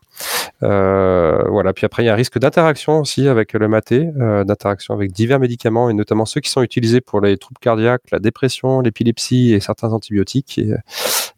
Voilà. 0.61 1.73
Puis 1.73 1.85
après, 1.85 2.03
il 2.03 2.05
y 2.07 2.09
a 2.09 2.13
un 2.13 2.15
risque 2.15 2.39
d'interaction 2.39 2.99
aussi 2.99 3.27
avec 3.27 3.53
le 3.53 3.67
maté, 3.67 4.09
d'interaction 4.15 4.93
avec 4.93 5.11
divers 5.11 5.39
médicaments 5.39 5.89
et 5.89 5.93
notamment 5.93 6.25
ceux 6.25 6.41
qui 6.41 6.49
sont 6.49 6.61
utilisés 6.61 7.01
pour 7.01 7.21
les 7.21 7.37
troubles 7.37 7.59
cardiaques, 7.59 8.03
la 8.11 8.19
dépression, 8.19 8.81
l'épilepsie 8.81 9.53
et 9.53 9.59
certains 9.59 9.91
antibiotiques. 9.93 10.57
Et, 10.57 10.73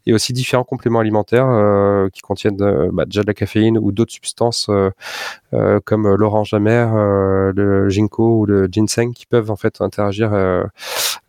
et 0.08 0.14
aussi 0.14 0.32
différents 0.32 0.64
compléments 0.64 1.00
alimentaires 1.00 1.48
euh, 1.50 2.08
qui 2.10 2.22
contiennent 2.22 2.62
euh, 2.62 2.90
bah, 2.94 3.04
déjà 3.04 3.24
de 3.24 3.28
la 3.28 3.34
caféine 3.34 3.78
ou 3.78 3.92
d'autres 3.92 4.14
substances 4.14 4.70
euh, 4.70 5.80
comme 5.84 6.08
l'orange 6.08 6.54
amère, 6.54 6.96
le 6.96 7.90
ginkgo 7.90 8.40
ou 8.40 8.46
le 8.46 8.68
ginseng 8.72 9.12
qui 9.14 9.26
peuvent 9.26 9.52
en 9.52 9.58
fait 9.58 9.82
interagir 9.82 10.34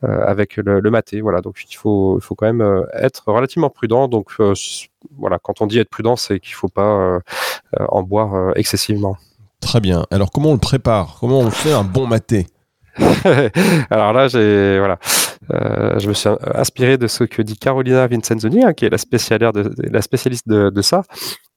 avec 0.02 0.56
le, 0.56 0.80
le, 0.80 0.90
maté. 0.90 1.20
Voilà, 1.20 1.40
donc 1.40 1.56
il 1.68 1.75
faut, 1.75 2.18
il 2.18 2.23
faut 2.23 2.35
quand 2.35 2.47
même 2.47 2.85
être 2.92 3.25
relativement 3.26 3.70
prudent. 3.70 4.08
Donc 4.08 4.32
voilà, 5.16 5.38
quand 5.38 5.61
on 5.61 5.66
dit 5.66 5.78
être 5.78 5.90
prudent, 5.90 6.16
c'est 6.16 6.40
qu'il 6.40 6.52
ne 6.52 6.56
faut 6.56 6.68
pas 6.68 7.20
en 7.78 8.02
boire 8.02 8.52
excessivement. 8.56 9.16
Très 9.61 9.80
bien. 9.80 10.04
Alors 10.11 10.30
comment 10.30 10.50
on 10.50 10.54
le 10.54 10.58
prépare? 10.58 11.16
Comment 11.20 11.40
on 11.40 11.50
fait 11.50 11.73
un 11.73 11.85
bon 11.85 12.06
maté? 12.06 12.47
Alors 13.90 14.12
là, 14.12 14.28
j'ai 14.28 14.78
voilà, 14.78 14.99
euh, 15.52 15.99
je 15.99 16.09
me 16.09 16.14
suis 16.14 16.28
inspiré 16.54 16.99
de 16.99 17.07
ce 17.07 17.25
que 17.25 17.42
dit 17.42 17.57
Carolina 17.57 18.07
Vincenzoni, 18.07 18.62
qui 18.76 18.87
est 18.87 18.90
la 18.90 18.99
spécialiste 18.99 20.49
de, 20.49 20.83
ça. 20.83 21.02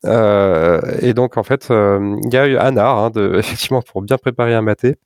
Euh, 0.06 0.82
et 1.02 1.14
donc 1.14 1.38
en 1.38 1.44
fait, 1.44 1.70
euh, 1.72 2.18
il 2.24 2.34
y 2.34 2.38
a 2.38 2.48
eu 2.48 2.58
un 2.58 2.78
art, 2.78 3.00
hein, 3.00 3.12
effectivement, 3.38 3.82
pour 3.82 4.02
bien 4.02 4.18
préparer 4.18 4.54
un 4.54 4.62
maté. 4.62 4.98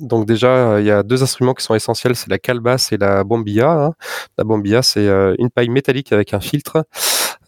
Donc 0.00 0.26
déjà, 0.26 0.80
il 0.80 0.86
y 0.86 0.90
a 0.90 1.02
deux 1.02 1.22
instruments 1.22 1.52
qui 1.52 1.62
sont 1.64 1.74
essentiels, 1.74 2.16
c'est 2.16 2.30
la 2.30 2.38
calebasse 2.38 2.92
et 2.92 2.96
la 2.96 3.24
bombilla. 3.24 3.70
Hein. 3.72 3.92
La 4.38 4.44
bombilla, 4.44 4.82
c'est 4.82 5.06
une 5.38 5.50
paille 5.50 5.68
métallique 5.68 6.12
avec 6.12 6.32
un 6.32 6.40
filtre. 6.40 6.84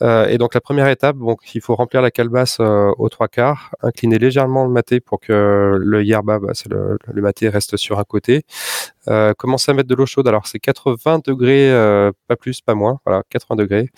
Euh, 0.02 0.26
et 0.26 0.38
donc 0.38 0.54
la 0.54 0.60
première 0.60 0.88
étape, 0.88 1.16
il 1.54 1.60
faut 1.60 1.74
remplir 1.74 2.02
la 2.02 2.10
calebasse 2.10 2.58
euh, 2.60 2.90
aux 2.98 3.08
trois 3.08 3.28
quarts, 3.28 3.74
incliner 3.82 4.18
légèrement 4.18 4.64
le 4.64 4.70
maté 4.70 5.00
pour 5.00 5.20
que 5.20 5.76
le 5.78 6.04
yerba, 6.04 6.38
bah, 6.38 6.52
le, 6.68 7.22
maté 7.22 7.48
reste 7.48 7.76
sur 7.76 7.98
un 7.98 8.04
côté. 8.04 8.42
Euh, 9.08 9.34
commencer 9.34 9.70
à 9.70 9.74
mettre 9.74 9.88
de 9.88 9.94
l'eau 9.94 10.06
chaude. 10.06 10.28
Alors 10.28 10.46
c'est 10.46 10.58
80 10.58 11.20
degrés, 11.24 11.70
pas 12.28 12.36
plus, 12.36 12.60
pas 12.60 12.74
moins. 12.74 13.00
Voilà, 13.04 13.22
80 13.30 13.56
degrés. 13.56 13.90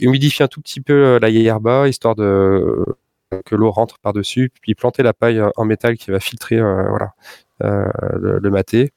Humidifier 0.00 0.44
un 0.44 0.48
tout 0.48 0.60
petit 0.60 0.80
peu 0.80 1.18
la 1.20 1.28
yerba 1.28 1.88
histoire 1.88 2.16
que 2.16 3.56
l'eau 3.56 3.70
rentre 3.70 3.98
par-dessus, 3.98 4.50
puis 4.60 4.74
planter 4.74 5.02
la 5.02 5.12
paille 5.12 5.42
en 5.56 5.64
métal 5.64 5.96
qui 5.96 6.10
va 6.10 6.20
filtrer 6.20 6.60
voilà, 6.60 7.14
euh, 7.62 7.84
le, 8.40 8.50
maté. 8.50 8.90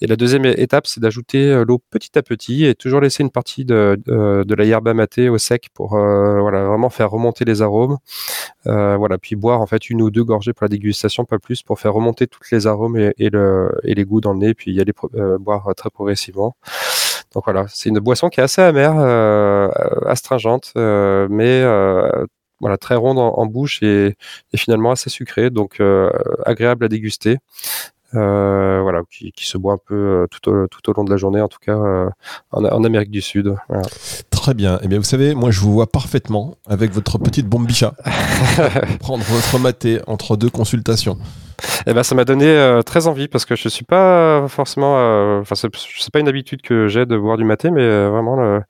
Et 0.00 0.08
la 0.08 0.16
deuxième 0.16 0.44
étape, 0.44 0.88
c'est 0.88 0.98
d'ajouter 0.98 1.52
euh, 1.52 1.64
l'eau 1.64 1.78
petit 1.78 2.18
à 2.18 2.22
petit 2.22 2.64
et 2.64 2.74
toujours 2.74 3.00
laisser 3.00 3.22
une 3.22 3.30
partie 3.30 3.64
de, 3.64 3.96
la 4.06 4.64
yerba 4.64 4.92
maté 4.92 5.28
au 5.28 5.38
sec 5.38 5.68
pour 5.72 5.94
euh, 5.94 6.40
voilà, 6.40 6.64
vraiment 6.64 6.90
faire 6.90 7.10
remonter 7.10 7.44
les 7.44 7.62
arômes. 7.62 7.98
voilà, 8.64 9.18
puis 9.18 9.36
boire 9.36 9.60
en 9.60 9.66
fait 9.66 9.88
une 9.88 10.02
ou 10.02 10.10
deux 10.10 10.24
gorgées 10.24 10.52
pour 10.52 10.64
la 10.64 10.68
dégustation, 10.68 11.24
pas 11.24 11.38
plus, 11.38 11.62
pour 11.62 11.78
faire 11.78 11.94
remonter 11.94 12.26
toutes 12.26 12.50
les 12.50 12.66
arômes 12.66 12.96
et 12.96 13.14
les 13.20 14.04
goûts 14.04 14.20
dans 14.20 14.32
le 14.32 14.38
nez, 14.40 14.54
puis 14.54 14.72
y 14.72 14.80
aller 14.80 14.92
boire 15.38 15.72
très 15.76 15.90
progressivement. 15.90 16.56
Donc 17.34 17.44
voilà, 17.44 17.66
c'est 17.68 17.88
une 17.88 18.00
boisson 18.00 18.30
qui 18.30 18.40
est 18.40 18.42
assez 18.42 18.62
amère, 18.62 18.98
astringente, 20.06 20.72
mais 20.74 21.62
voilà, 22.62 22.78
très 22.78 22.94
ronde 22.94 23.18
en, 23.18 23.46
bouche 23.46 23.82
et, 23.82 24.16
finalement 24.56 24.92
assez 24.92 25.10
sucrée, 25.10 25.50
donc 25.50 25.80
euh, 25.80 26.10
agréable 26.46 26.86
à 26.86 26.88
déguster. 26.88 27.38
Euh, 28.14 28.80
voilà, 28.82 29.00
qui, 29.10 29.46
se 29.46 29.56
boit 29.56 29.72
un 29.72 29.78
peu 29.84 29.94
euh, 29.94 30.26
tout 30.30 30.50
au, 30.50 30.66
tout, 30.68 30.90
au, 30.90 30.92
long 30.92 31.02
de 31.02 31.10
la 31.10 31.16
journée, 31.16 31.40
en 31.40 31.48
tout 31.48 31.58
cas 31.60 31.78
en, 32.52 32.84
Amérique 32.84 33.10
du 33.10 33.20
Sud. 33.20 33.54
Très 34.30 34.54
bien. 34.54 34.78
Eh 34.82 34.88
bien, 34.88 34.98
vous 34.98 35.04
savez, 35.04 35.34
moi, 35.34 35.50
je 35.50 35.60
vous 35.60 35.72
vois 35.72 35.90
parfaitement 35.90 36.56
avec 36.68 36.92
votre 36.92 37.18
petite 37.18 37.46
bombicha 37.46 37.94
prendre 39.00 39.24
votre 39.24 39.58
maté 39.58 40.00
entre 40.06 40.36
deux 40.36 40.50
consultations. 40.50 41.18
Eh 41.86 41.92
ben, 41.92 42.02
ça 42.02 42.14
m'a 42.14 42.24
donné 42.24 42.46
euh, 42.46 42.82
très 42.82 43.06
envie 43.06 43.28
parce 43.28 43.44
que 43.44 43.56
je 43.56 43.68
suis 43.68 43.84
pas 43.84 44.46
forcément, 44.48 44.96
euh, 44.98 45.40
enfin, 45.40 45.54
c'est 45.54 46.12
pas 46.12 46.20
une 46.20 46.28
habitude 46.28 46.62
que 46.62 46.88
j'ai 46.88 47.06
de 47.06 47.16
boire 47.16 47.36
du 47.36 47.44
maté, 47.44 47.70
mais 47.70 47.82
euh, 47.82 48.10
vraiment, 48.10 48.60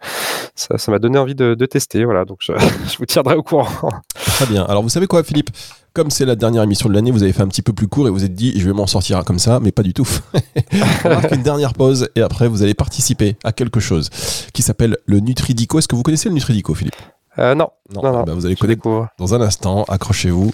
ça 0.54 0.90
m'a 0.90 0.98
donné 0.98 1.18
envie 1.18 1.34
de, 1.34 1.54
tester. 1.66 2.04
Voilà, 2.04 2.24
donc 2.24 2.38
je, 2.42 2.52
vous 2.98 3.06
tiendrai 3.06 3.34
au 3.34 3.42
courant. 3.42 3.68
Très 4.14 4.46
bien. 4.46 4.64
Alors, 4.64 4.82
vous 4.82 4.88
savez 4.88 5.06
quoi, 5.06 5.22
Philippe? 5.22 5.50
Comme 5.94 6.10
c'est 6.10 6.24
la 6.24 6.36
dernière 6.36 6.62
émission 6.62 6.88
de 6.88 6.94
l'année, 6.94 7.10
vous 7.10 7.22
avez 7.22 7.34
fait 7.34 7.42
un 7.42 7.48
petit 7.48 7.60
peu 7.60 7.74
plus 7.74 7.86
court 7.86 8.06
et 8.08 8.10
vous 8.10 8.24
êtes 8.24 8.34
dit, 8.34 8.58
je 8.58 8.64
vais 8.64 8.72
m'en 8.72 8.86
sortir 8.86 9.22
comme 9.26 9.38
ça, 9.38 9.60
mais 9.60 9.72
pas 9.72 9.82
du 9.82 9.92
tout. 9.92 10.08
On 11.04 11.34
une 11.34 11.42
dernière 11.42 11.74
pause 11.74 12.08
et 12.16 12.22
après, 12.22 12.48
vous 12.48 12.62
allez 12.62 12.72
participer 12.72 13.36
à 13.44 13.52
quelque 13.52 13.78
chose 13.78 14.08
qui 14.54 14.62
s'appelle 14.62 14.96
le 15.04 15.20
Nutridico. 15.20 15.78
Est-ce 15.78 15.88
que 15.88 15.96
vous 15.96 16.02
connaissez 16.02 16.30
le 16.30 16.34
Nutridico, 16.34 16.74
Philippe? 16.74 16.96
Euh, 17.38 17.54
non. 17.54 17.68
Non, 17.94 18.02
non, 18.02 18.22
bah, 18.24 18.34
vous 18.34 18.46
allez 18.46 18.56
connaître 18.56 18.82
dans 19.18 19.34
un 19.34 19.40
instant. 19.40 19.84
Accrochez-vous. 19.84 20.52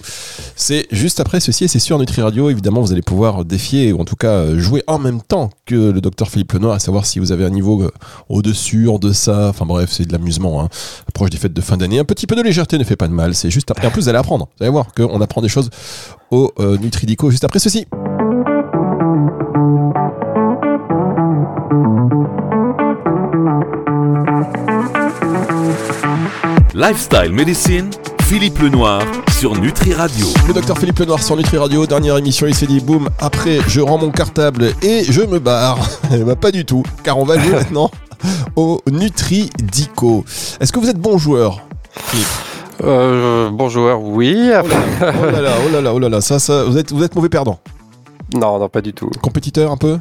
C'est 0.55 0.87
juste 0.91 1.19
après 1.19 1.39
ceci 1.39 1.65
et 1.65 1.67
c'est 1.67 1.79
sur 1.79 1.97
Nutri 1.99 2.21
Radio. 2.21 2.49
Évidemment, 2.49 2.81
vous 2.81 2.91
allez 2.91 3.01
pouvoir 3.01 3.45
défier 3.45 3.93
ou 3.93 4.01
en 4.01 4.05
tout 4.05 4.15
cas 4.15 4.55
jouer 4.55 4.83
en 4.87 4.99
même 4.99 5.21
temps 5.21 5.49
que 5.65 5.75
le 5.75 6.01
docteur 6.01 6.29
Philippe 6.29 6.53
Lenoir, 6.53 6.75
à 6.75 6.79
savoir 6.79 7.05
si 7.05 7.19
vous 7.19 7.31
avez 7.31 7.45
un 7.45 7.49
niveau 7.49 7.81
euh, 7.83 7.91
au-dessus, 8.27 8.87
en 8.89 8.99
deçà. 8.99 9.49
Enfin 9.49 9.65
bref, 9.65 9.89
c'est 9.91 10.05
de 10.05 10.11
l'amusement. 10.11 10.61
Hein. 10.61 10.69
Approche 11.07 11.29
des 11.29 11.37
fêtes 11.37 11.53
de 11.53 11.61
fin 11.61 11.77
d'année. 11.77 11.99
Un 11.99 12.05
petit 12.05 12.27
peu 12.27 12.35
de 12.35 12.41
légèreté 12.41 12.77
ne 12.77 12.83
fait 12.83 12.97
pas 12.97 13.07
de 13.07 13.13
mal. 13.13 13.35
C'est 13.35 13.49
juste 13.49 13.71
après. 13.71 13.87
En 13.87 13.91
plus, 13.91 14.03
vous 14.03 14.09
allez 14.09 14.17
apprendre. 14.17 14.47
Vous 14.57 14.63
allez 14.63 14.71
voir 14.71 14.93
qu'on 14.93 15.21
apprend 15.21 15.41
des 15.41 15.49
choses 15.49 15.69
au 16.31 16.51
euh, 16.59 16.77
Nutridico 16.77 17.29
juste 17.29 17.43
après 17.43 17.59
ceci. 17.59 17.87
Lifestyle 26.79 27.33
Medicine, 27.33 27.89
Philippe 28.23 28.59
Lenoir 28.59 29.01
sur 29.37 29.53
Nutri 29.53 29.93
Radio. 29.93 30.25
Le 30.47 30.53
docteur 30.53 30.77
Philippe 30.77 30.99
Lenoir 30.99 31.21
sur 31.21 31.35
Nutri 31.35 31.57
Radio, 31.57 31.85
dernière 31.85 32.15
émission, 32.15 32.47
il 32.47 32.55
s'est 32.55 32.67
dit 32.67 32.79
boum, 32.79 33.09
après 33.19 33.59
je 33.67 33.81
rends 33.81 33.97
mon 33.97 34.11
cartable 34.11 34.71
et 34.81 35.03
je 35.03 35.21
me 35.23 35.39
barre. 35.39 35.77
Eh 36.13 36.23
ben, 36.23 36.37
pas 36.37 36.51
du 36.51 36.63
tout, 36.63 36.83
car 37.03 37.17
on 37.17 37.25
va 37.25 37.37
jouer 37.37 37.51
maintenant 37.57 37.91
au 38.55 38.79
Nutri 38.89 39.49
Dico. 39.61 40.23
Est-ce 40.61 40.71
que 40.71 40.79
vous 40.79 40.89
êtes 40.89 40.99
bon 40.99 41.17
joueur 41.17 41.67
euh, 42.81 43.49
bon 43.49 43.67
joueur, 43.67 44.01
oui. 44.01 44.49
Oh 44.49 44.65
là, 44.65 45.13
oh 45.21 45.25
là 45.25 45.41
là, 45.41 45.51
oh 45.65 45.73
là 45.73 45.81
là, 45.81 45.93
oh 45.93 45.99
là 45.99 46.07
là, 46.07 46.21
ça, 46.21 46.39
ça, 46.39 46.63
vous 46.63 46.77
êtes, 46.77 46.93
vous 46.93 47.03
êtes 47.03 47.13
mauvais 47.13 47.27
perdant? 47.27 47.59
Non, 48.33 48.57
non, 48.57 48.69
pas 48.69 48.79
du 48.79 48.93
tout. 48.93 49.09
Compétiteur 49.21 49.69
un 49.69 49.75
peu? 49.75 49.99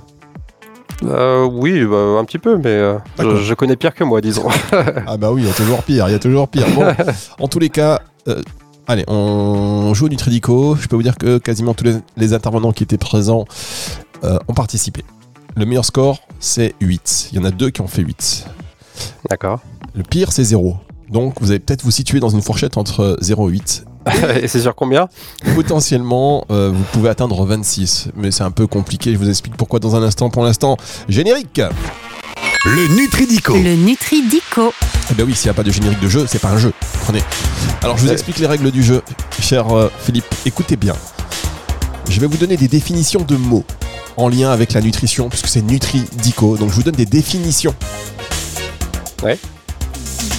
Euh, 1.04 1.44
oui, 1.44 1.84
bah, 1.84 2.18
un 2.18 2.24
petit 2.24 2.38
peu, 2.38 2.56
mais 2.56 2.66
euh, 2.66 2.98
je, 3.18 3.54
connais 3.54 3.76
pire 3.76 3.94
que 3.94 4.04
moi, 4.04 4.20
disons. 4.20 4.48
ah 5.06 5.16
bah 5.16 5.30
oui, 5.32 5.42
il 5.42 5.48
y 5.48 5.50
a 5.50 5.54
toujours 5.54 5.82
pire, 5.82 6.08
il 6.08 6.12
y 6.12 6.14
a 6.14 6.18
toujours 6.18 6.48
pire. 6.48 6.66
Bon, 6.74 6.86
en 7.38 7.48
tous 7.48 7.58
les 7.58 7.68
cas, 7.68 8.00
euh, 8.26 8.42
allez, 8.86 9.04
on 9.06 9.92
joue 9.94 10.06
au 10.06 10.08
Nutridico. 10.08 10.76
Je 10.76 10.88
peux 10.88 10.96
vous 10.96 11.02
dire 11.02 11.16
que 11.16 11.38
quasiment 11.38 11.74
tous 11.74 11.84
les, 12.16 12.32
intervenants 12.32 12.72
qui 12.72 12.82
étaient 12.82 12.98
présents 12.98 13.44
ont 14.22 14.54
participé. 14.54 15.04
Le 15.56 15.64
meilleur 15.64 15.84
score, 15.84 16.20
c'est 16.40 16.74
8. 16.80 17.30
Il 17.32 17.38
y 17.38 17.40
en 17.40 17.44
a 17.44 17.50
deux 17.50 17.70
qui 17.70 17.80
ont 17.80 17.86
fait 17.86 18.02
8. 18.02 18.46
D'accord. 19.30 19.60
Le 19.94 20.02
pire, 20.02 20.32
c'est 20.32 20.44
0. 20.44 20.76
Donc, 21.08 21.40
vous 21.40 21.50
allez 21.50 21.60
peut-être 21.60 21.82
vous 21.82 21.90
situer 21.90 22.20
dans 22.20 22.28
une 22.28 22.42
fourchette 22.42 22.76
entre 22.76 23.16
0 23.20 23.48
et 23.48 23.52
8. 23.52 23.84
et 24.42 24.48
c'est 24.48 24.60
sur 24.60 24.74
combien? 24.74 25.08
Potentiellement, 25.54 26.44
euh, 26.50 26.70
vous 26.72 26.84
pouvez 26.92 27.08
atteindre 27.08 27.44
26, 27.44 28.08
mais 28.16 28.30
c'est 28.30 28.44
un 28.44 28.50
peu 28.50 28.66
compliqué. 28.66 29.12
Je 29.12 29.18
vous 29.18 29.28
explique 29.28 29.56
pourquoi 29.56 29.78
dans 29.80 29.96
un 29.96 30.02
instant. 30.02 30.30
Pour 30.30 30.44
l'instant, 30.44 30.76
générique 31.08 31.60
Le 32.64 32.96
Nutridico 32.96 33.54
Le 33.54 33.74
Nutridico 33.74 34.72
Eh 35.10 35.14
bien 35.14 35.24
oui, 35.24 35.34
s'il 35.34 35.46
n'y 35.46 35.50
a 35.50 35.54
pas 35.54 35.62
de 35.62 35.70
générique 35.70 36.00
de 36.00 36.08
jeu, 36.08 36.26
c'est 36.28 36.40
pas 36.40 36.50
un 36.50 36.58
jeu. 36.58 36.72
Prenez. 37.02 37.22
Alors 37.82 37.96
je 37.96 38.04
vous 38.04 38.12
explique 38.12 38.38
les 38.38 38.46
règles 38.46 38.70
du 38.70 38.82
jeu, 38.82 39.02
cher 39.40 39.76
euh, 39.76 39.90
Philippe. 40.04 40.26
Écoutez 40.46 40.76
bien. 40.76 40.94
Je 42.08 42.20
vais 42.20 42.26
vous 42.26 42.38
donner 42.38 42.56
des 42.56 42.68
définitions 42.68 43.22
de 43.22 43.36
mots 43.36 43.64
en 44.16 44.28
lien 44.28 44.50
avec 44.50 44.72
la 44.72 44.80
nutrition, 44.80 45.28
puisque 45.28 45.46
c'est 45.48 45.62
Nutridico. 45.62 46.56
Donc 46.56 46.70
je 46.70 46.74
vous 46.74 46.82
donne 46.82 46.96
des 46.96 47.06
définitions. 47.06 47.74
Ouais. 49.22 49.38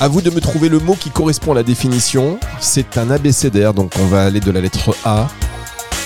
À 0.02 0.08
vous 0.08 0.22
de 0.22 0.30
me 0.30 0.40
trouver 0.40 0.70
le 0.70 0.80
mot 0.80 0.96
qui 0.96 1.10
correspond 1.10 1.52
à 1.52 1.56
la 1.56 1.64
définition. 1.64 2.40
C'est 2.62 2.98
un 2.98 3.12
abécédaire, 3.12 3.74
donc 3.74 3.92
on 4.00 4.06
va 4.06 4.24
aller 4.24 4.40
de 4.40 4.50
la 4.50 4.62
lettre 4.62 4.96
A 5.04 5.28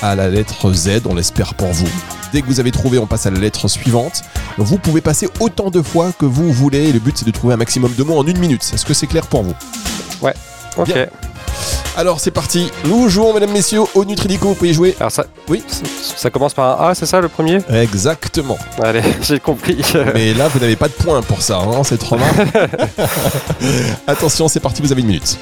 à 0.02 0.16
la 0.16 0.30
lettre 0.30 0.74
Z, 0.74 1.02
on 1.06 1.14
l'espère 1.14 1.54
pour 1.54 1.72
vous. 1.72 1.88
Dès 2.34 2.42
que 2.42 2.48
vous 2.48 2.60
avez 2.60 2.72
trouvé, 2.72 2.98
on 2.98 3.06
passe 3.06 3.26
à 3.28 3.32
la 3.32 3.40
lettre 3.40 3.68
suivante. 3.68 4.24
Vous 4.58 4.78
pouvez 4.78 5.00
passer 5.00 5.30
autant 5.40 5.70
de 5.70 5.82
fois 5.82 6.12
que 6.12 6.26
vous 6.26 6.52
voulez. 6.52 6.92
Le 6.92 7.00
but, 7.00 7.16
c'est 7.18 7.26
de 7.26 7.32
trouver 7.32 7.54
un 7.54 7.58
maximum 7.58 7.94
de 7.94 8.04
mots 8.04 8.18
en 8.18 8.26
une 8.26 8.40
minute. 8.40 8.70
Est-ce 8.74 8.86
que 8.86 8.94
c'est 8.94 9.08
clair 9.08 9.28
pour 9.28 9.44
vous? 9.44 9.54
Ouais. 10.22 10.34
Ok. 10.76 10.92
Alors 11.96 12.20
c'est 12.20 12.32
parti, 12.32 12.72
nous 12.86 13.08
jouons 13.08 13.34
mesdames 13.36 13.52
messieurs 13.52 13.82
au 13.94 14.04
Nutridico, 14.04 14.48
vous 14.48 14.56
pouvez 14.56 14.74
jouer. 14.74 14.96
Alors 15.00 15.12
ça, 15.12 15.26
oui, 15.48 15.64
ça 15.68 16.32
commence 16.32 16.54
par 16.56 16.82
un 16.82 16.90
A, 16.90 16.96
c'est 16.96 17.06
ça 17.06 17.22
le 17.22 17.30
premier? 17.30 17.60
Exactement. 17.70 18.58
Allez, 18.82 19.04
j'ai 19.22 19.40
compris. 19.40 19.78
Mais 20.16 20.34
là 20.34 20.48
vous 20.48 20.60
n'avez 20.60 20.76
pas 20.76 20.88
de 20.88 20.94
points 20.94 21.22
pour 21.22 21.42
ça, 21.44 21.60
hein, 21.60 21.84
c'est 21.84 22.00
trop 22.00 22.18
mal. 22.18 22.30
Attention, 24.08 24.48
c'est 24.48 24.60
parti, 24.60 24.82
vous 24.82 24.92
avez 24.92 25.02
une 25.02 25.08
minute. 25.08 25.38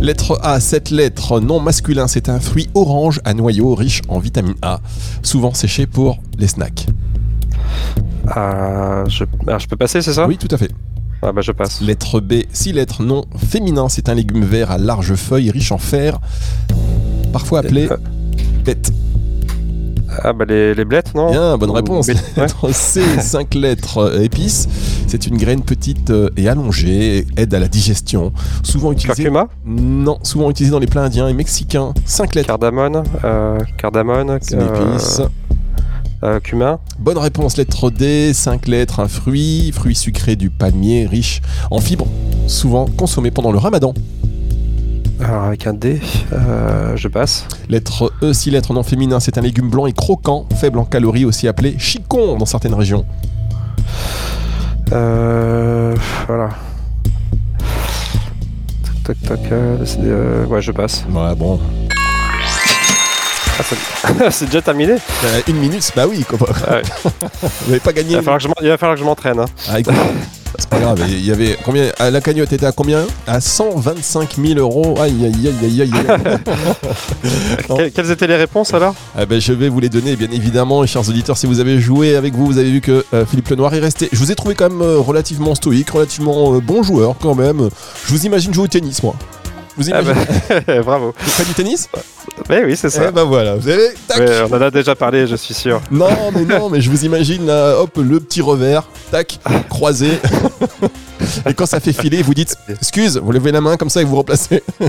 Lettre 0.00 0.38
A, 0.44 0.60
cette 0.60 0.90
lettre 0.90 1.40
non 1.40 1.58
masculin, 1.58 2.06
c'est 2.06 2.28
un 2.28 2.38
fruit 2.38 2.70
orange 2.74 3.20
à 3.24 3.34
noyau 3.34 3.74
riche 3.74 4.02
en 4.08 4.20
vitamine 4.20 4.54
A, 4.62 4.78
souvent 5.22 5.54
séché 5.54 5.86
pour 5.88 6.18
les 6.38 6.46
snacks. 6.46 6.86
Euh, 8.36 9.04
je, 9.08 9.24
je 9.58 9.66
peux 9.66 9.76
passer, 9.76 10.02
c'est 10.02 10.12
ça? 10.12 10.26
Oui, 10.28 10.36
tout 10.38 10.48
à 10.52 10.56
fait. 10.56 10.70
Ah 11.22 11.32
bah 11.32 11.40
je 11.40 11.52
passe. 11.52 11.80
Lettre 11.80 12.20
B, 12.20 12.34
6 12.52 12.72
lettres, 12.74 13.02
non 13.02 13.24
féminin. 13.36 13.88
C'est 13.88 14.08
un 14.08 14.14
légume 14.14 14.44
vert 14.44 14.70
à 14.70 14.78
larges 14.78 15.14
feuilles, 15.14 15.50
riche 15.50 15.72
en 15.72 15.78
fer, 15.78 16.18
parfois 17.32 17.60
appelé 17.60 17.88
Euh. 17.90 17.96
bête. 18.64 18.92
Ah 20.24 20.32
bah 20.32 20.46
les, 20.48 20.74
les 20.74 20.84
blettes, 20.84 21.14
non 21.14 21.30
Bien, 21.30 21.58
bonne 21.58 21.70
réponse. 21.70 22.08
Ouais. 22.08 22.14
Lettre 22.36 22.72
C, 22.72 23.02
5 23.20 23.54
lettres, 23.54 23.98
euh, 23.98 24.22
épices. 24.22 24.66
C'est 25.06 25.26
une 25.26 25.36
graine 25.36 25.62
petite 25.62 26.10
euh, 26.10 26.30
et 26.36 26.48
allongée, 26.48 27.26
aide 27.36 27.52
à 27.54 27.58
la 27.60 27.68
digestion. 27.68 28.32
Souvent 28.62 28.90
utilisée. 28.92 29.22
Curcuma 29.24 29.48
Non, 29.66 30.18
souvent 30.22 30.50
utilisée 30.50 30.72
dans 30.72 30.78
les 30.78 30.86
plats 30.86 31.02
indiens 31.04 31.28
et 31.28 31.34
mexicains. 31.34 31.92
5 32.06 32.34
lettres. 32.36 32.46
Cardamone 32.48 33.02
euh, 33.24 33.58
Cardamone 33.76 34.38
C'est 34.40 34.54
une 34.54 34.62
euh, 34.62 34.94
épice. 34.94 35.20
euh, 35.20 35.26
Cumin 36.42 36.80
Bonne 36.98 37.18
réponse, 37.18 37.56
lettre 37.56 37.90
D, 37.90 38.32
5 38.32 38.66
lettres, 38.66 39.00
un 39.00 39.08
fruit, 39.08 39.70
fruit 39.72 39.94
sucré 39.94 40.34
du 40.36 40.50
palmier, 40.50 41.06
riche 41.06 41.40
en 41.70 41.80
fibres, 41.80 42.08
souvent 42.46 42.86
consommé 42.86 43.30
pendant 43.30 43.52
le 43.52 43.58
ramadan. 43.58 43.94
Alors 45.20 45.44
avec 45.44 45.66
un 45.66 45.74
D, 45.74 46.00
euh, 46.32 46.96
je 46.96 47.08
passe. 47.08 47.46
Lettre 47.68 48.12
E, 48.22 48.32
6 48.32 48.50
lettres, 48.50 48.72
non 48.72 48.82
féminin, 48.82 49.20
c'est 49.20 49.38
un 49.38 49.40
légume 49.40 49.68
blanc 49.70 49.86
et 49.86 49.92
croquant, 49.92 50.46
faible 50.56 50.78
en 50.78 50.84
calories, 50.84 51.24
aussi 51.24 51.46
appelé 51.48 51.76
chicon 51.78 52.36
dans 52.36 52.46
certaines 52.46 52.74
régions. 52.74 53.04
Euh, 54.92 55.94
voilà. 56.26 56.50
Tac 59.04 59.20
tac 59.22 59.22
tac. 59.22 59.52
euh, 59.52 59.76
c'est, 59.84 59.98
euh, 60.02 60.46
ouais, 60.46 60.62
je 60.62 60.72
passe. 60.72 61.04
Ouais, 61.12 61.34
bon. 61.36 61.58
Ah, 63.58 63.62
c'est- 64.30 64.46
déjà 64.46 64.62
terminé. 64.62 64.92
Euh, 64.92 65.40
une 65.48 65.56
minute, 65.56 65.90
bah 65.96 66.06
oui, 66.08 66.24
quoi. 66.24 66.38
Ah 66.66 66.74
ouais. 66.76 66.82
Vous 67.42 67.66
n'avez 67.68 67.80
pas 67.80 67.92
gagné. 67.92 68.10
il 68.10 68.16
va 68.16 68.22
falloir 68.78 68.94
que 68.94 69.00
je 69.00 69.04
m'entraîne. 69.04 69.40
hein. 69.40 69.46
Ah, 69.68 69.76
c'est 70.58 70.68
pas 70.70 70.78
grave, 70.80 71.00
il 71.06 71.24
y 71.24 71.30
avait 71.30 71.58
combien 71.62 71.90
à 71.98 72.10
La 72.10 72.22
cagnotte 72.22 72.52
était 72.52 72.64
à 72.64 72.72
combien? 72.72 73.04
À 73.26 73.38
125 73.40 74.36
000 74.42 74.58
euros. 74.58 74.94
Aïe, 74.98 75.14
aïe, 75.26 75.52
aïe, 75.62 75.82
aïe, 75.82 75.82
aïe. 75.82 75.90
Quelles 77.94 78.10
étaient 78.10 78.26
les 78.26 78.36
réponses 78.36 78.72
alors? 78.74 78.94
Ah 79.16 79.26
ben, 79.26 79.40
je 79.40 79.52
vais 79.52 79.68
vous 79.68 79.78
les 79.80 79.88
donner, 79.90 80.16
bien 80.16 80.28
évidemment, 80.32 80.84
chers 80.86 81.06
auditeurs. 81.08 81.36
Si 81.36 81.46
vous 81.46 81.60
avez 81.60 81.78
joué 81.80 82.16
avec 82.16 82.34
vous, 82.34 82.46
vous 82.46 82.58
avez 82.58 82.70
vu 82.70 82.80
que 82.80 83.04
euh, 83.12 83.26
Philippe 83.26 83.48
Lenoir 83.50 83.74
est 83.74 83.78
resté. 83.80 84.08
Je 84.10 84.18
vous 84.18 84.32
ai 84.32 84.34
trouvé 84.34 84.54
quand 84.54 84.70
même 84.70 84.80
euh, 84.82 84.98
relativement 84.98 85.54
stoïque, 85.54 85.90
relativement 85.90 86.54
euh, 86.54 86.60
bon 86.60 86.82
joueur 86.82 87.14
quand 87.20 87.34
même. 87.34 87.68
Je 88.06 88.12
vous 88.12 88.24
imagine 88.26 88.52
jouer 88.54 88.64
au 88.64 88.68
tennis, 88.68 89.02
moi. 89.02 89.14
Vous 89.78 89.84
Ah 89.92 90.02
bah, 90.02 90.82
Bravo. 90.82 91.14
Vous 91.18 91.30
faites 91.30 91.46
du 91.46 91.54
tennis? 91.54 91.88
Mais 92.48 92.64
oui, 92.64 92.76
c'est 92.76 92.90
ça. 92.90 93.06
Eh 93.08 93.12
ben 93.12 93.24
voilà, 93.24 93.54
vous 93.54 93.68
avez. 93.68 93.90
Tac 94.06 94.18
Ouais, 94.18 94.40
on 94.50 94.54
en 94.54 94.60
a 94.60 94.70
déjà 94.70 94.94
parlé, 94.94 95.26
je 95.26 95.36
suis 95.36 95.54
sûr. 95.54 95.80
Non, 95.90 96.08
mais 96.34 96.44
non, 96.44 96.68
mais 96.68 96.80
je 96.80 96.90
vous 96.90 97.04
imagine 97.04 97.46
là, 97.46 97.78
hop, 97.80 97.96
le 97.96 98.18
petit 98.20 98.40
revers, 98.40 98.88
tac, 99.10 99.38
croisé. 99.68 100.18
et 101.46 101.54
quand 101.54 101.66
ça 101.66 101.78
fait 101.80 101.92
filer, 101.92 102.22
vous 102.22 102.34
dites 102.34 102.56
excuse, 102.68 103.18
vous 103.22 103.32
levez 103.32 103.52
la 103.52 103.60
main 103.60 103.76
comme 103.76 103.90
ça 103.90 104.00
et 104.00 104.04
vous 104.04 104.16
replacez. 104.16 104.62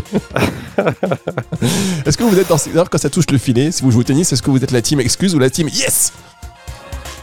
est-ce 2.06 2.18
que 2.18 2.24
vous 2.24 2.40
êtes 2.40 2.50
dans 2.50 2.58
d'ailleurs 2.58 2.90
quand 2.90 2.98
ça 2.98 3.10
touche 3.10 3.30
le 3.32 3.38
filet, 3.38 3.72
si 3.72 3.84
vous 3.84 3.92
jouez 3.92 4.02
au 4.02 4.04
tennis, 4.04 4.32
est-ce 4.34 4.42
que 4.42 4.50
vous 4.50 4.64
êtes 4.64 4.72
la 4.72 4.82
team 4.82 5.00
excuse 5.00 5.36
ou 5.36 5.40
la 5.40 5.50
team 5.50 5.68
yes? 5.68 6.14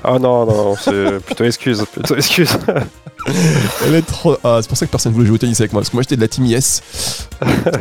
Oh 0.08 0.18
non, 0.20 0.46
non, 0.46 0.76
c'est 0.76 1.18
plutôt 1.20 1.44
excuse, 1.44 1.84
plutôt 1.90 2.14
excuse. 2.14 2.56
Lettre 3.90 4.38
A, 4.44 4.62
c'est 4.62 4.68
pour 4.68 4.76
ça 4.76 4.86
que 4.86 4.90
personne 4.90 5.12
voulait 5.12 5.26
jouer 5.26 5.34
au 5.34 5.38
tennis 5.38 5.60
avec 5.60 5.72
moi, 5.72 5.80
parce 5.82 5.90
que 5.90 5.96
moi 5.96 6.02
j'étais 6.02 6.14
de 6.14 6.20
la 6.20 6.28
team. 6.28 6.46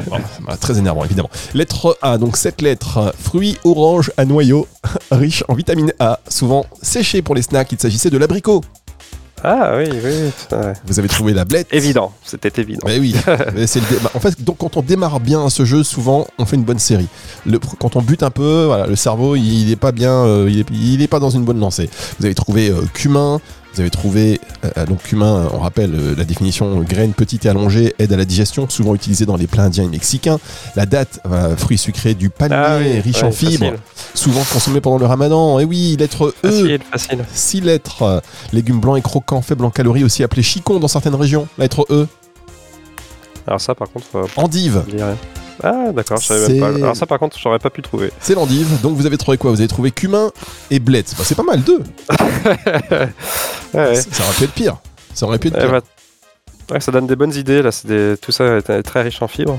Bon, 0.07 0.17
bah, 0.47 0.57
très 0.59 0.79
énervant 0.79 1.05
évidemment. 1.05 1.29
Lettre 1.53 1.97
A, 2.01 2.17
donc 2.17 2.35
7 2.37 2.61
lettres, 2.61 3.13
fruits 3.19 3.57
orange 3.63 4.11
à 4.17 4.25
noyau, 4.25 4.67
riche 5.11 5.43
en 5.47 5.53
vitamine 5.53 5.93
A, 5.99 6.19
souvent 6.27 6.65
séché 6.81 7.21
pour 7.21 7.35
les 7.35 7.43
snacks, 7.43 7.71
il 7.71 7.79
s'agissait 7.79 8.09
de 8.09 8.17
l'abricot. 8.17 8.61
Ah 9.43 9.73
oui, 9.77 9.85
oui. 10.03 10.31
Vous 10.85 10.99
avez 10.99 11.07
trouvé 11.07 11.33
la 11.33 11.45
blette. 11.45 11.67
Évident, 11.71 12.13
c'était 12.23 12.61
évident. 12.61 12.81
Mais 12.85 12.99
oui, 12.99 13.15
mais 13.55 13.67
c'est 13.67 13.79
le 13.79 13.99
bah, 14.01 14.11
en 14.13 14.19
fait, 14.19 14.43
donc 14.43 14.57
quand 14.57 14.77
on 14.77 14.81
démarre 14.81 15.19
bien 15.19 15.49
ce 15.49 15.65
jeu, 15.65 15.83
souvent 15.83 16.27
on 16.37 16.45
fait 16.45 16.55
une 16.55 16.63
bonne 16.63 16.79
série. 16.79 17.07
Le, 17.45 17.59
quand 17.59 17.95
on 17.95 18.01
bute 18.01 18.23
un 18.23 18.31
peu, 18.31 18.65
voilà, 18.65 18.87
le 18.87 18.95
cerveau 18.95 19.35
il 19.35 19.71
est 19.71 19.75
pas 19.75 19.91
bien, 19.91 20.11
euh, 20.11 20.47
il, 20.49 20.59
est, 20.59 20.65
il 20.71 21.01
est 21.01 21.07
pas 21.07 21.19
dans 21.19 21.29
une 21.29 21.43
bonne 21.43 21.59
lancée. 21.59 21.89
Vous 22.19 22.25
avez 22.25 22.35
trouvé 22.35 22.69
euh, 22.69 22.81
cumin, 22.93 23.39
vous 23.75 23.81
avez 23.81 23.89
trouvé 23.89 24.39
euh, 24.77 24.85
donc 24.85 25.03
cumin, 25.03 25.49
on 25.53 25.59
rappelle 25.59 25.93
euh, 25.93 26.15
la 26.17 26.23
définition 26.23 26.79
euh, 26.79 26.83
graine 26.83 27.13
petite 27.13 27.45
et 27.45 27.49
allongée, 27.49 27.93
aide 27.99 28.13
à 28.13 28.17
la 28.17 28.23
digestion, 28.25 28.69
souvent 28.69 28.95
utilisée 28.95 29.25
dans 29.25 29.35
les 29.35 29.47
plats 29.47 29.63
indiens 29.63 29.83
et 29.83 29.87
mexicains. 29.89 30.39
La 30.77 30.85
date, 30.85 31.19
euh, 31.29 31.55
fruit 31.57 31.77
sucré 31.77 32.13
du 32.13 32.29
palmier, 32.29 32.55
Ah 32.57 32.77
oui, 32.79 32.99
riche 33.01 33.17
ouais, 33.17 33.23
en 33.23 33.31
fibres, 33.31 33.51
facile. 33.65 33.79
souvent 34.13 34.43
consommé 34.51 34.79
pendant 34.81 34.97
le 34.97 35.05
ramadan. 35.05 35.59
Et 35.59 35.65
oui, 35.65 35.95
lettre 35.99 36.33
E. 36.43 36.49
Facile, 36.49 36.79
facile. 36.89 37.25
6 37.33 37.61
lettres, 37.61 38.01
euh, 38.03 38.19
légumes 38.53 38.79
blancs 38.79 38.97
et 38.97 39.01
croquants, 39.01 39.41
faibles 39.41 39.65
en 39.65 39.71
calories, 39.71 40.03
aussi 40.05 40.23
appelé 40.23 40.41
chicon 40.41 40.79
dans 40.79 40.87
certaines 40.87 41.15
régions. 41.15 41.47
Lettre 41.57 41.85
E, 41.89 42.07
Alors 43.45 43.59
ça, 43.59 43.75
par 43.75 43.89
contre, 43.91 44.07
euh, 44.15 44.25
endive. 44.37 44.83
je. 44.89 44.97
Ah 45.67 45.91
d'accord, 45.91 46.17
je 46.19 46.27
savais 46.27 46.47
même 46.47 46.59
pas. 46.59 46.67
Alors 46.77 46.95
ça, 46.95 47.05
par 47.07 47.17
contre, 47.19 47.37
j'aurais 47.39 47.57
pas 47.59 47.69
pu 47.71 47.81
trouver. 47.81 48.11
C'est 48.19 48.35
l'endive. 48.35 48.67
Donc 48.81 48.95
vous 48.95 49.05
avez 49.07 49.17
trouvé 49.17 49.37
quoi? 49.37 49.49
Vous 49.51 49.59
avez 49.59 49.67
trouvé 49.67 49.89
cumin 49.91 50.31
et 50.69 50.79
blette. 50.79 51.13
Bah, 51.17 51.23
c'est 51.25 51.35
pas 51.35 51.43
mal, 51.43 51.61
deux. 51.63 51.81
Ouais. 53.73 53.95
Ça 53.95 54.23
aurait 54.23 54.33
pu 54.37 54.43
être 54.45 54.53
pire. 54.53 54.77
Ça 55.13 55.25
aurait 55.25 55.37
pu 55.39 55.47
être 55.49 55.55
Eh 55.57 55.61
pire. 55.61 55.71
bah, 55.71 55.81
ouais, 56.71 56.79
ça 56.79 56.91
donne 56.91 57.07
des 57.07 57.15
bonnes 57.15 57.33
idées 57.33 57.61
là. 57.61 57.71
C'est 57.71 57.87
des... 57.87 58.15
tout 58.21 58.31
ça 58.31 58.57
est 58.57 58.83
très 58.83 59.01
riche 59.01 59.21
en 59.21 59.27
fibres. 59.27 59.57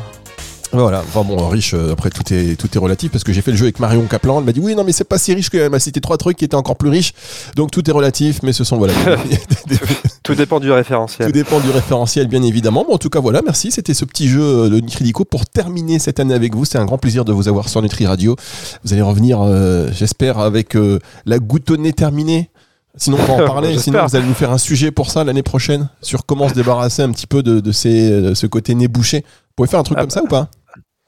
Voilà. 0.80 1.00
Enfin 1.06 1.22
bon, 1.24 1.48
riche, 1.48 1.74
euh, 1.74 1.92
après 1.92 2.10
tout 2.10 2.22
est, 2.32 2.56
tout 2.58 2.68
est 2.74 2.78
relatif 2.78 3.10
parce 3.12 3.24
que 3.24 3.32
j'ai 3.32 3.42
fait 3.42 3.50
le 3.50 3.56
jeu 3.56 3.64
avec 3.64 3.78
Marion 3.80 4.02
Kaplan. 4.06 4.38
Elle 4.38 4.44
m'a 4.44 4.52
dit 4.52 4.60
oui, 4.60 4.74
non, 4.74 4.84
mais 4.84 4.92
c'est 4.92 5.04
pas 5.04 5.18
si 5.18 5.34
riche 5.34 5.50
que 5.50 5.56
elle 5.58 5.70
m'a 5.70 5.78
cité 5.78 6.00
trois 6.00 6.16
trucs 6.16 6.36
qui 6.36 6.44
étaient 6.44 6.54
encore 6.56 6.76
plus 6.76 6.88
riches. 6.90 7.12
Donc 7.54 7.70
tout 7.70 7.88
est 7.88 7.92
relatif, 7.92 8.40
mais 8.42 8.52
ce 8.52 8.64
sont 8.64 8.76
voilà. 8.76 8.94
des- 9.68 9.76
Tout 10.22 10.34
dépend 10.34 10.60
du 10.60 10.68
Tout 10.68 10.74
référentiel. 10.74 11.32
dépend 11.32 11.60
du 11.60 11.70
référentiel, 11.70 12.26
bien 12.28 12.42
évidemment. 12.42 12.84
Bon, 12.86 12.94
en 12.94 12.98
tout 12.98 13.10
cas, 13.10 13.20
voilà, 13.20 13.42
merci. 13.44 13.70
C'était 13.70 13.94
ce 13.94 14.04
petit 14.04 14.28
jeu 14.28 14.42
euh, 14.42 14.68
de 14.68 14.80
Nutridico 14.80 15.24
pour 15.24 15.46
terminer 15.46 15.98
cette 15.98 16.20
année 16.20 16.34
avec 16.34 16.54
vous. 16.54 16.64
C'est 16.64 16.78
un 16.78 16.84
grand 16.84 16.98
plaisir 16.98 17.24
de 17.24 17.32
vous 17.32 17.48
avoir 17.48 17.68
sur 17.68 17.80
Nutri 17.82 18.06
Radio. 18.06 18.36
Vous 18.84 18.92
allez 18.92 19.02
revenir, 19.02 19.40
euh, 19.42 19.88
j'espère, 19.92 20.38
avec 20.38 20.76
euh, 20.76 20.98
la 21.26 21.38
goutonnée 21.38 21.92
terminée. 21.92 22.50
Sinon, 22.98 23.18
on 23.20 23.36
va 23.36 23.44
en 23.44 23.46
parler. 23.52 23.78
Sinon, 23.78 24.04
vous 24.06 24.16
allez 24.16 24.26
nous 24.26 24.34
faire 24.34 24.50
un 24.50 24.58
sujet 24.58 24.90
pour 24.90 25.10
ça 25.10 25.22
l'année 25.22 25.42
prochaine 25.42 25.88
sur 26.02 26.24
comment 26.26 26.48
se 26.48 26.54
débarrasser 26.54 27.02
un 27.02 27.10
petit 27.12 27.26
peu 27.26 27.42
de, 27.42 27.60
de 27.60 27.72
ces, 27.72 28.10
euh, 28.10 28.34
ce 28.34 28.46
côté 28.46 28.74
nez 28.74 28.88
bouché. 28.88 29.18
Vous 29.20 29.62
pouvez 29.62 29.68
faire 29.68 29.80
un 29.80 29.84
truc 29.84 29.96
Ah 29.98 30.02
comme 30.02 30.10
ça 30.10 30.22
ou 30.22 30.26
pas? 30.28 30.48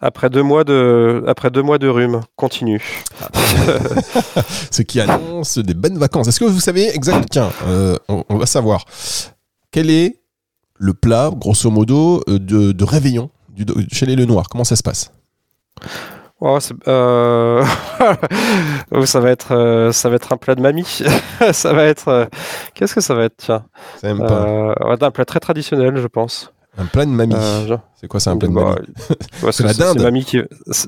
Après 0.01 0.31
deux 0.31 0.43
mois 0.43 0.63
de, 0.63 1.25
après 1.27 1.51
deux 1.51 1.63
mois 1.63 1.79
de 1.79 1.89
rhume, 1.89 2.21
continue. 2.37 3.05
Ce 4.71 4.83
qui 4.83 5.01
annonce 5.01 5.59
des 5.59 5.75
bonnes 5.75 5.99
vacances. 5.99 6.29
Est-ce 6.29 6.39
que 6.39 6.45
vous 6.45 6.61
savez 6.61 6.89
exactement 6.95 7.27
Tiens, 7.29 7.51
euh, 7.67 7.97
on, 8.09 8.25
on 8.29 8.37
va 8.37 8.47
savoir. 8.47 8.85
Quel 9.73 9.91
est 9.91 10.21
le 10.77 10.95
plat, 10.95 11.31
grosso 11.35 11.69
modo, 11.71 12.23
euh, 12.29 12.39
de, 12.39 12.73
de 12.73 12.85
réveillon 12.85 13.31
du, 13.49 13.65
chez 13.91 14.07
les 14.07 14.15
Lenoir? 14.15 14.49
Comment 14.49 14.65
ça 14.65 14.77
se 14.77 14.83
passe? 14.85 15.11
Oh, 16.41 16.59
euh, 16.87 17.65
oh, 18.93 19.07
ça 19.07 19.19
va 19.19 19.31
être, 19.31 19.53
euh, 19.53 19.91
ça 19.91 20.09
va 20.09 20.15
être 20.15 20.33
un 20.33 20.37
plat 20.37 20.55
de 20.55 20.61
mamie. 20.61 21.03
ça 21.53 21.73
va 21.73 21.85
être, 21.85 22.09
euh, 22.09 22.27
qu'est-ce 22.75 22.95
que 22.95 23.01
ça 23.01 23.15
va 23.15 23.25
être 23.25 23.63
Tiens, 23.99 24.17
pas 24.17 24.75
un 25.07 25.11
plat 25.11 25.25
très 25.25 25.41
traditionnel, 25.41 25.97
je 25.97 26.07
pense. 26.07 26.53
Un 26.79 26.85
plat 26.87 27.05
de 27.05 27.11
mamie. 27.11 27.35
Euh, 27.37 27.77
C'est 28.01 28.07
quoi, 28.07 28.21
c'est 28.21 28.31
un 28.31 28.37
plat 28.37 28.49
de 28.49 28.55
Bah, 28.55 28.77
mamie? 28.77 29.53
C'est 29.53 29.65
la 29.65 29.75
dinde? 29.75 30.01
mamie 30.01 30.25
qui, 30.25 30.41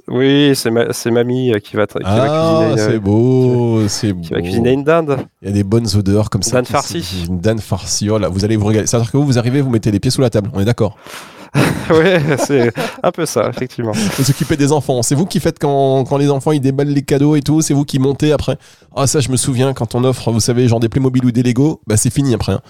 oui, 0.09 0.53
c'est 0.55 0.70
ma- 0.70 0.92
c'est 0.92 1.11
mamie 1.11 1.53
euh, 1.53 1.59
qui 1.59 1.76
va, 1.76 1.87
qui 1.87 1.98
va 2.03 2.05
Ah, 2.05 2.61
cuisiner. 2.68 2.81
euh, 2.83 2.90
c'est 2.92 2.98
beau, 3.00 3.88
c'est 3.88 4.12
beau. 4.12 4.20
qui 4.22 4.33
va 4.33 4.40
cuisiner 4.40 4.72
une 4.72 4.85
dinde. 4.85 5.18
Il 5.42 5.48
y 5.48 5.50
a 5.50 5.55
des 5.55 5.64
bonnes 5.64 5.87
odeurs 5.96 6.31
comme 6.31 6.42
ça. 6.42 6.57
dinde 6.57 6.66
qui- 6.66 6.72
farcie. 6.72 7.24
Une 7.29 7.40
dinde 7.40 7.61
farcie. 7.61 8.09
Oh 8.11 8.18
là, 8.18 8.29
vous 8.29 8.44
allez 8.44 8.57
vous 8.57 8.66
régaler. 8.66 8.87
C'est-à-dire 8.87 9.11
que 9.11 9.16
vous, 9.16 9.24
vous 9.26 9.38
arrivez, 9.38 9.61
vous 9.61 9.70
mettez 9.70 9.90
les 9.90 9.98
pieds 10.00 10.11
sous 10.11 10.20
la 10.20 10.31
table. 10.31 10.50
On 10.55 10.61
est 10.61 10.64
d'accord. 10.64 10.96
oui, 11.90 12.37
c'est 12.46 12.72
un 13.03 13.11
peu 13.11 13.26
ça, 13.26 13.48
effectivement. 13.48 13.90
Vous 14.18 14.31
occupez 14.31 14.57
des 14.57 14.70
enfants. 14.70 15.03
C'est 15.03 15.16
vous 15.16 15.26
qui 15.26 15.40
faites 15.40 15.59
quand, 15.59 16.05
quand 16.05 16.16
les 16.16 16.31
enfants 16.31 16.53
ils 16.53 16.61
déballent 16.61 16.87
les 16.94 17.03
cadeaux 17.03 17.35
et 17.35 17.42
tout. 17.42 17.61
C'est 17.61 17.74
vous 17.74 17.85
qui 17.85 17.98
montez 17.98 18.31
après. 18.31 18.57
Ah, 18.94 19.09
ça, 19.09 19.18
je 19.18 19.31
me 19.31 19.37
souviens 19.37 19.72
quand 19.74 19.96
on 19.96 20.05
offre, 20.05 20.31
vous 20.31 20.38
savez, 20.38 20.68
genre 20.68 20.79
des 20.79 20.88
Playmobil 20.88 21.24
ou 21.24 21.33
des 21.33 21.42
Lego, 21.42 21.81
bah 21.88 21.96
c'est 21.96 22.11
fini 22.12 22.35
après. 22.35 22.53
hein. 22.53 22.61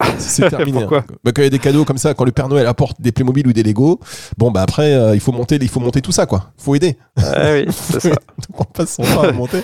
C'est 0.18 0.48
terminé. 0.48 0.80
Pourquoi 0.80 0.98
hein. 0.98 1.14
Bah, 1.24 1.32
quand 1.34 1.42
il 1.42 1.44
y 1.44 1.48
a 1.48 1.50
des 1.50 1.58
cadeaux 1.58 1.84
comme 1.84 1.98
ça, 1.98 2.14
quand 2.14 2.24
le 2.24 2.32
Père 2.32 2.48
Noël 2.48 2.66
apporte 2.66 3.00
des 3.00 3.12
Playmobil 3.12 3.46
ou 3.46 3.52
des 3.52 3.62
Lego, 3.62 4.00
bon 4.38 4.50
bah 4.50 4.62
après 4.62 4.94
euh, 4.94 5.14
il 5.14 5.20
faut 5.20 5.32
monter, 5.32 5.58
il 5.60 5.68
faut 5.68 5.80
monter 5.80 6.00
tout 6.00 6.12
ça 6.12 6.26
quoi. 6.26 6.52
Faut 6.56 6.74
aider. 6.74 6.96
Ah 7.16 7.52
oui, 7.52 7.66
c'est 7.70 8.00
ça. 8.00 8.08
Donc 8.48 8.60
on 8.60 8.64
passe 8.64 8.94
son 8.94 9.02
temps 9.02 9.22
à 9.22 9.32
monter. 9.32 9.62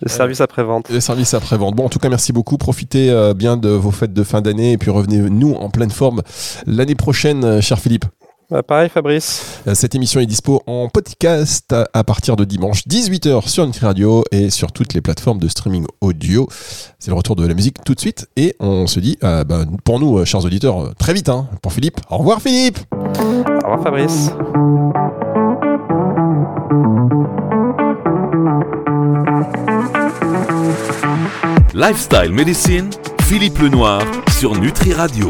Le 0.00 0.08
service 0.08 0.40
après-vente. 0.40 0.90
Le 0.90 1.00
service 1.00 1.34
après-vente. 1.34 1.74
Bon, 1.74 1.86
en 1.86 1.88
tout 1.88 1.98
cas, 1.98 2.08
merci 2.08 2.32
beaucoup. 2.32 2.56
Profitez 2.56 3.10
euh, 3.10 3.34
bien 3.34 3.56
de 3.56 3.68
vos 3.68 3.90
fêtes 3.90 4.12
de 4.12 4.22
fin 4.22 4.40
d'année 4.40 4.72
et 4.72 4.78
puis 4.78 4.90
revenez 4.90 5.18
nous 5.18 5.54
en 5.54 5.70
pleine 5.70 5.90
forme 5.90 6.22
l'année 6.66 6.94
prochaine, 6.94 7.44
euh, 7.44 7.60
cher 7.60 7.78
Philippe. 7.78 8.04
Bah, 8.50 8.62
pareil, 8.62 8.88
Fabrice. 8.88 9.60
Euh, 9.66 9.74
Cette 9.74 9.94
émission 9.94 10.20
est 10.20 10.26
dispo 10.26 10.62
en 10.66 10.88
podcast 10.88 11.74
à- 11.92 12.02
partir 12.04 12.34
de 12.34 12.44
dimanche 12.46 12.86
18h 12.88 13.46
sur 13.46 13.66
Nutri 13.66 13.84
Radio 13.84 14.24
et 14.32 14.48
sur 14.48 14.72
toutes 14.72 14.94
les 14.94 15.02
plateformes 15.02 15.38
de 15.38 15.48
streaming 15.48 15.84
audio. 16.00 16.48
C'est 16.98 17.10
le 17.10 17.14
retour 17.16 17.36
de 17.36 17.46
la 17.46 17.52
musique 17.52 17.84
tout 17.84 17.94
de 17.94 18.00
suite 18.00 18.26
et 18.36 18.56
on 18.58 18.86
se 18.86 19.00
dit, 19.00 19.18
euh, 19.22 19.44
bah, 19.44 19.64
pour 19.84 20.00
nous, 20.00 20.18
euh, 20.18 20.24
chers 20.24 20.44
auditeurs, 20.46 20.94
très 20.98 21.12
vite. 21.12 21.28
hein, 21.28 21.46
pour 21.60 21.74
Philippe. 21.74 22.00
Au 22.08 22.16
revoir, 22.18 22.40
Philippe. 22.40 22.78
Au 22.94 23.70
revoir, 23.72 23.82
Fabrice. 23.82 24.30
Lifestyle 31.74 32.32
Medicine, 32.32 32.90
Philippe 33.22 33.58
Lenoir 33.58 34.02
sur 34.38 34.54
Nutri 34.58 34.92
Radio. 34.94 35.26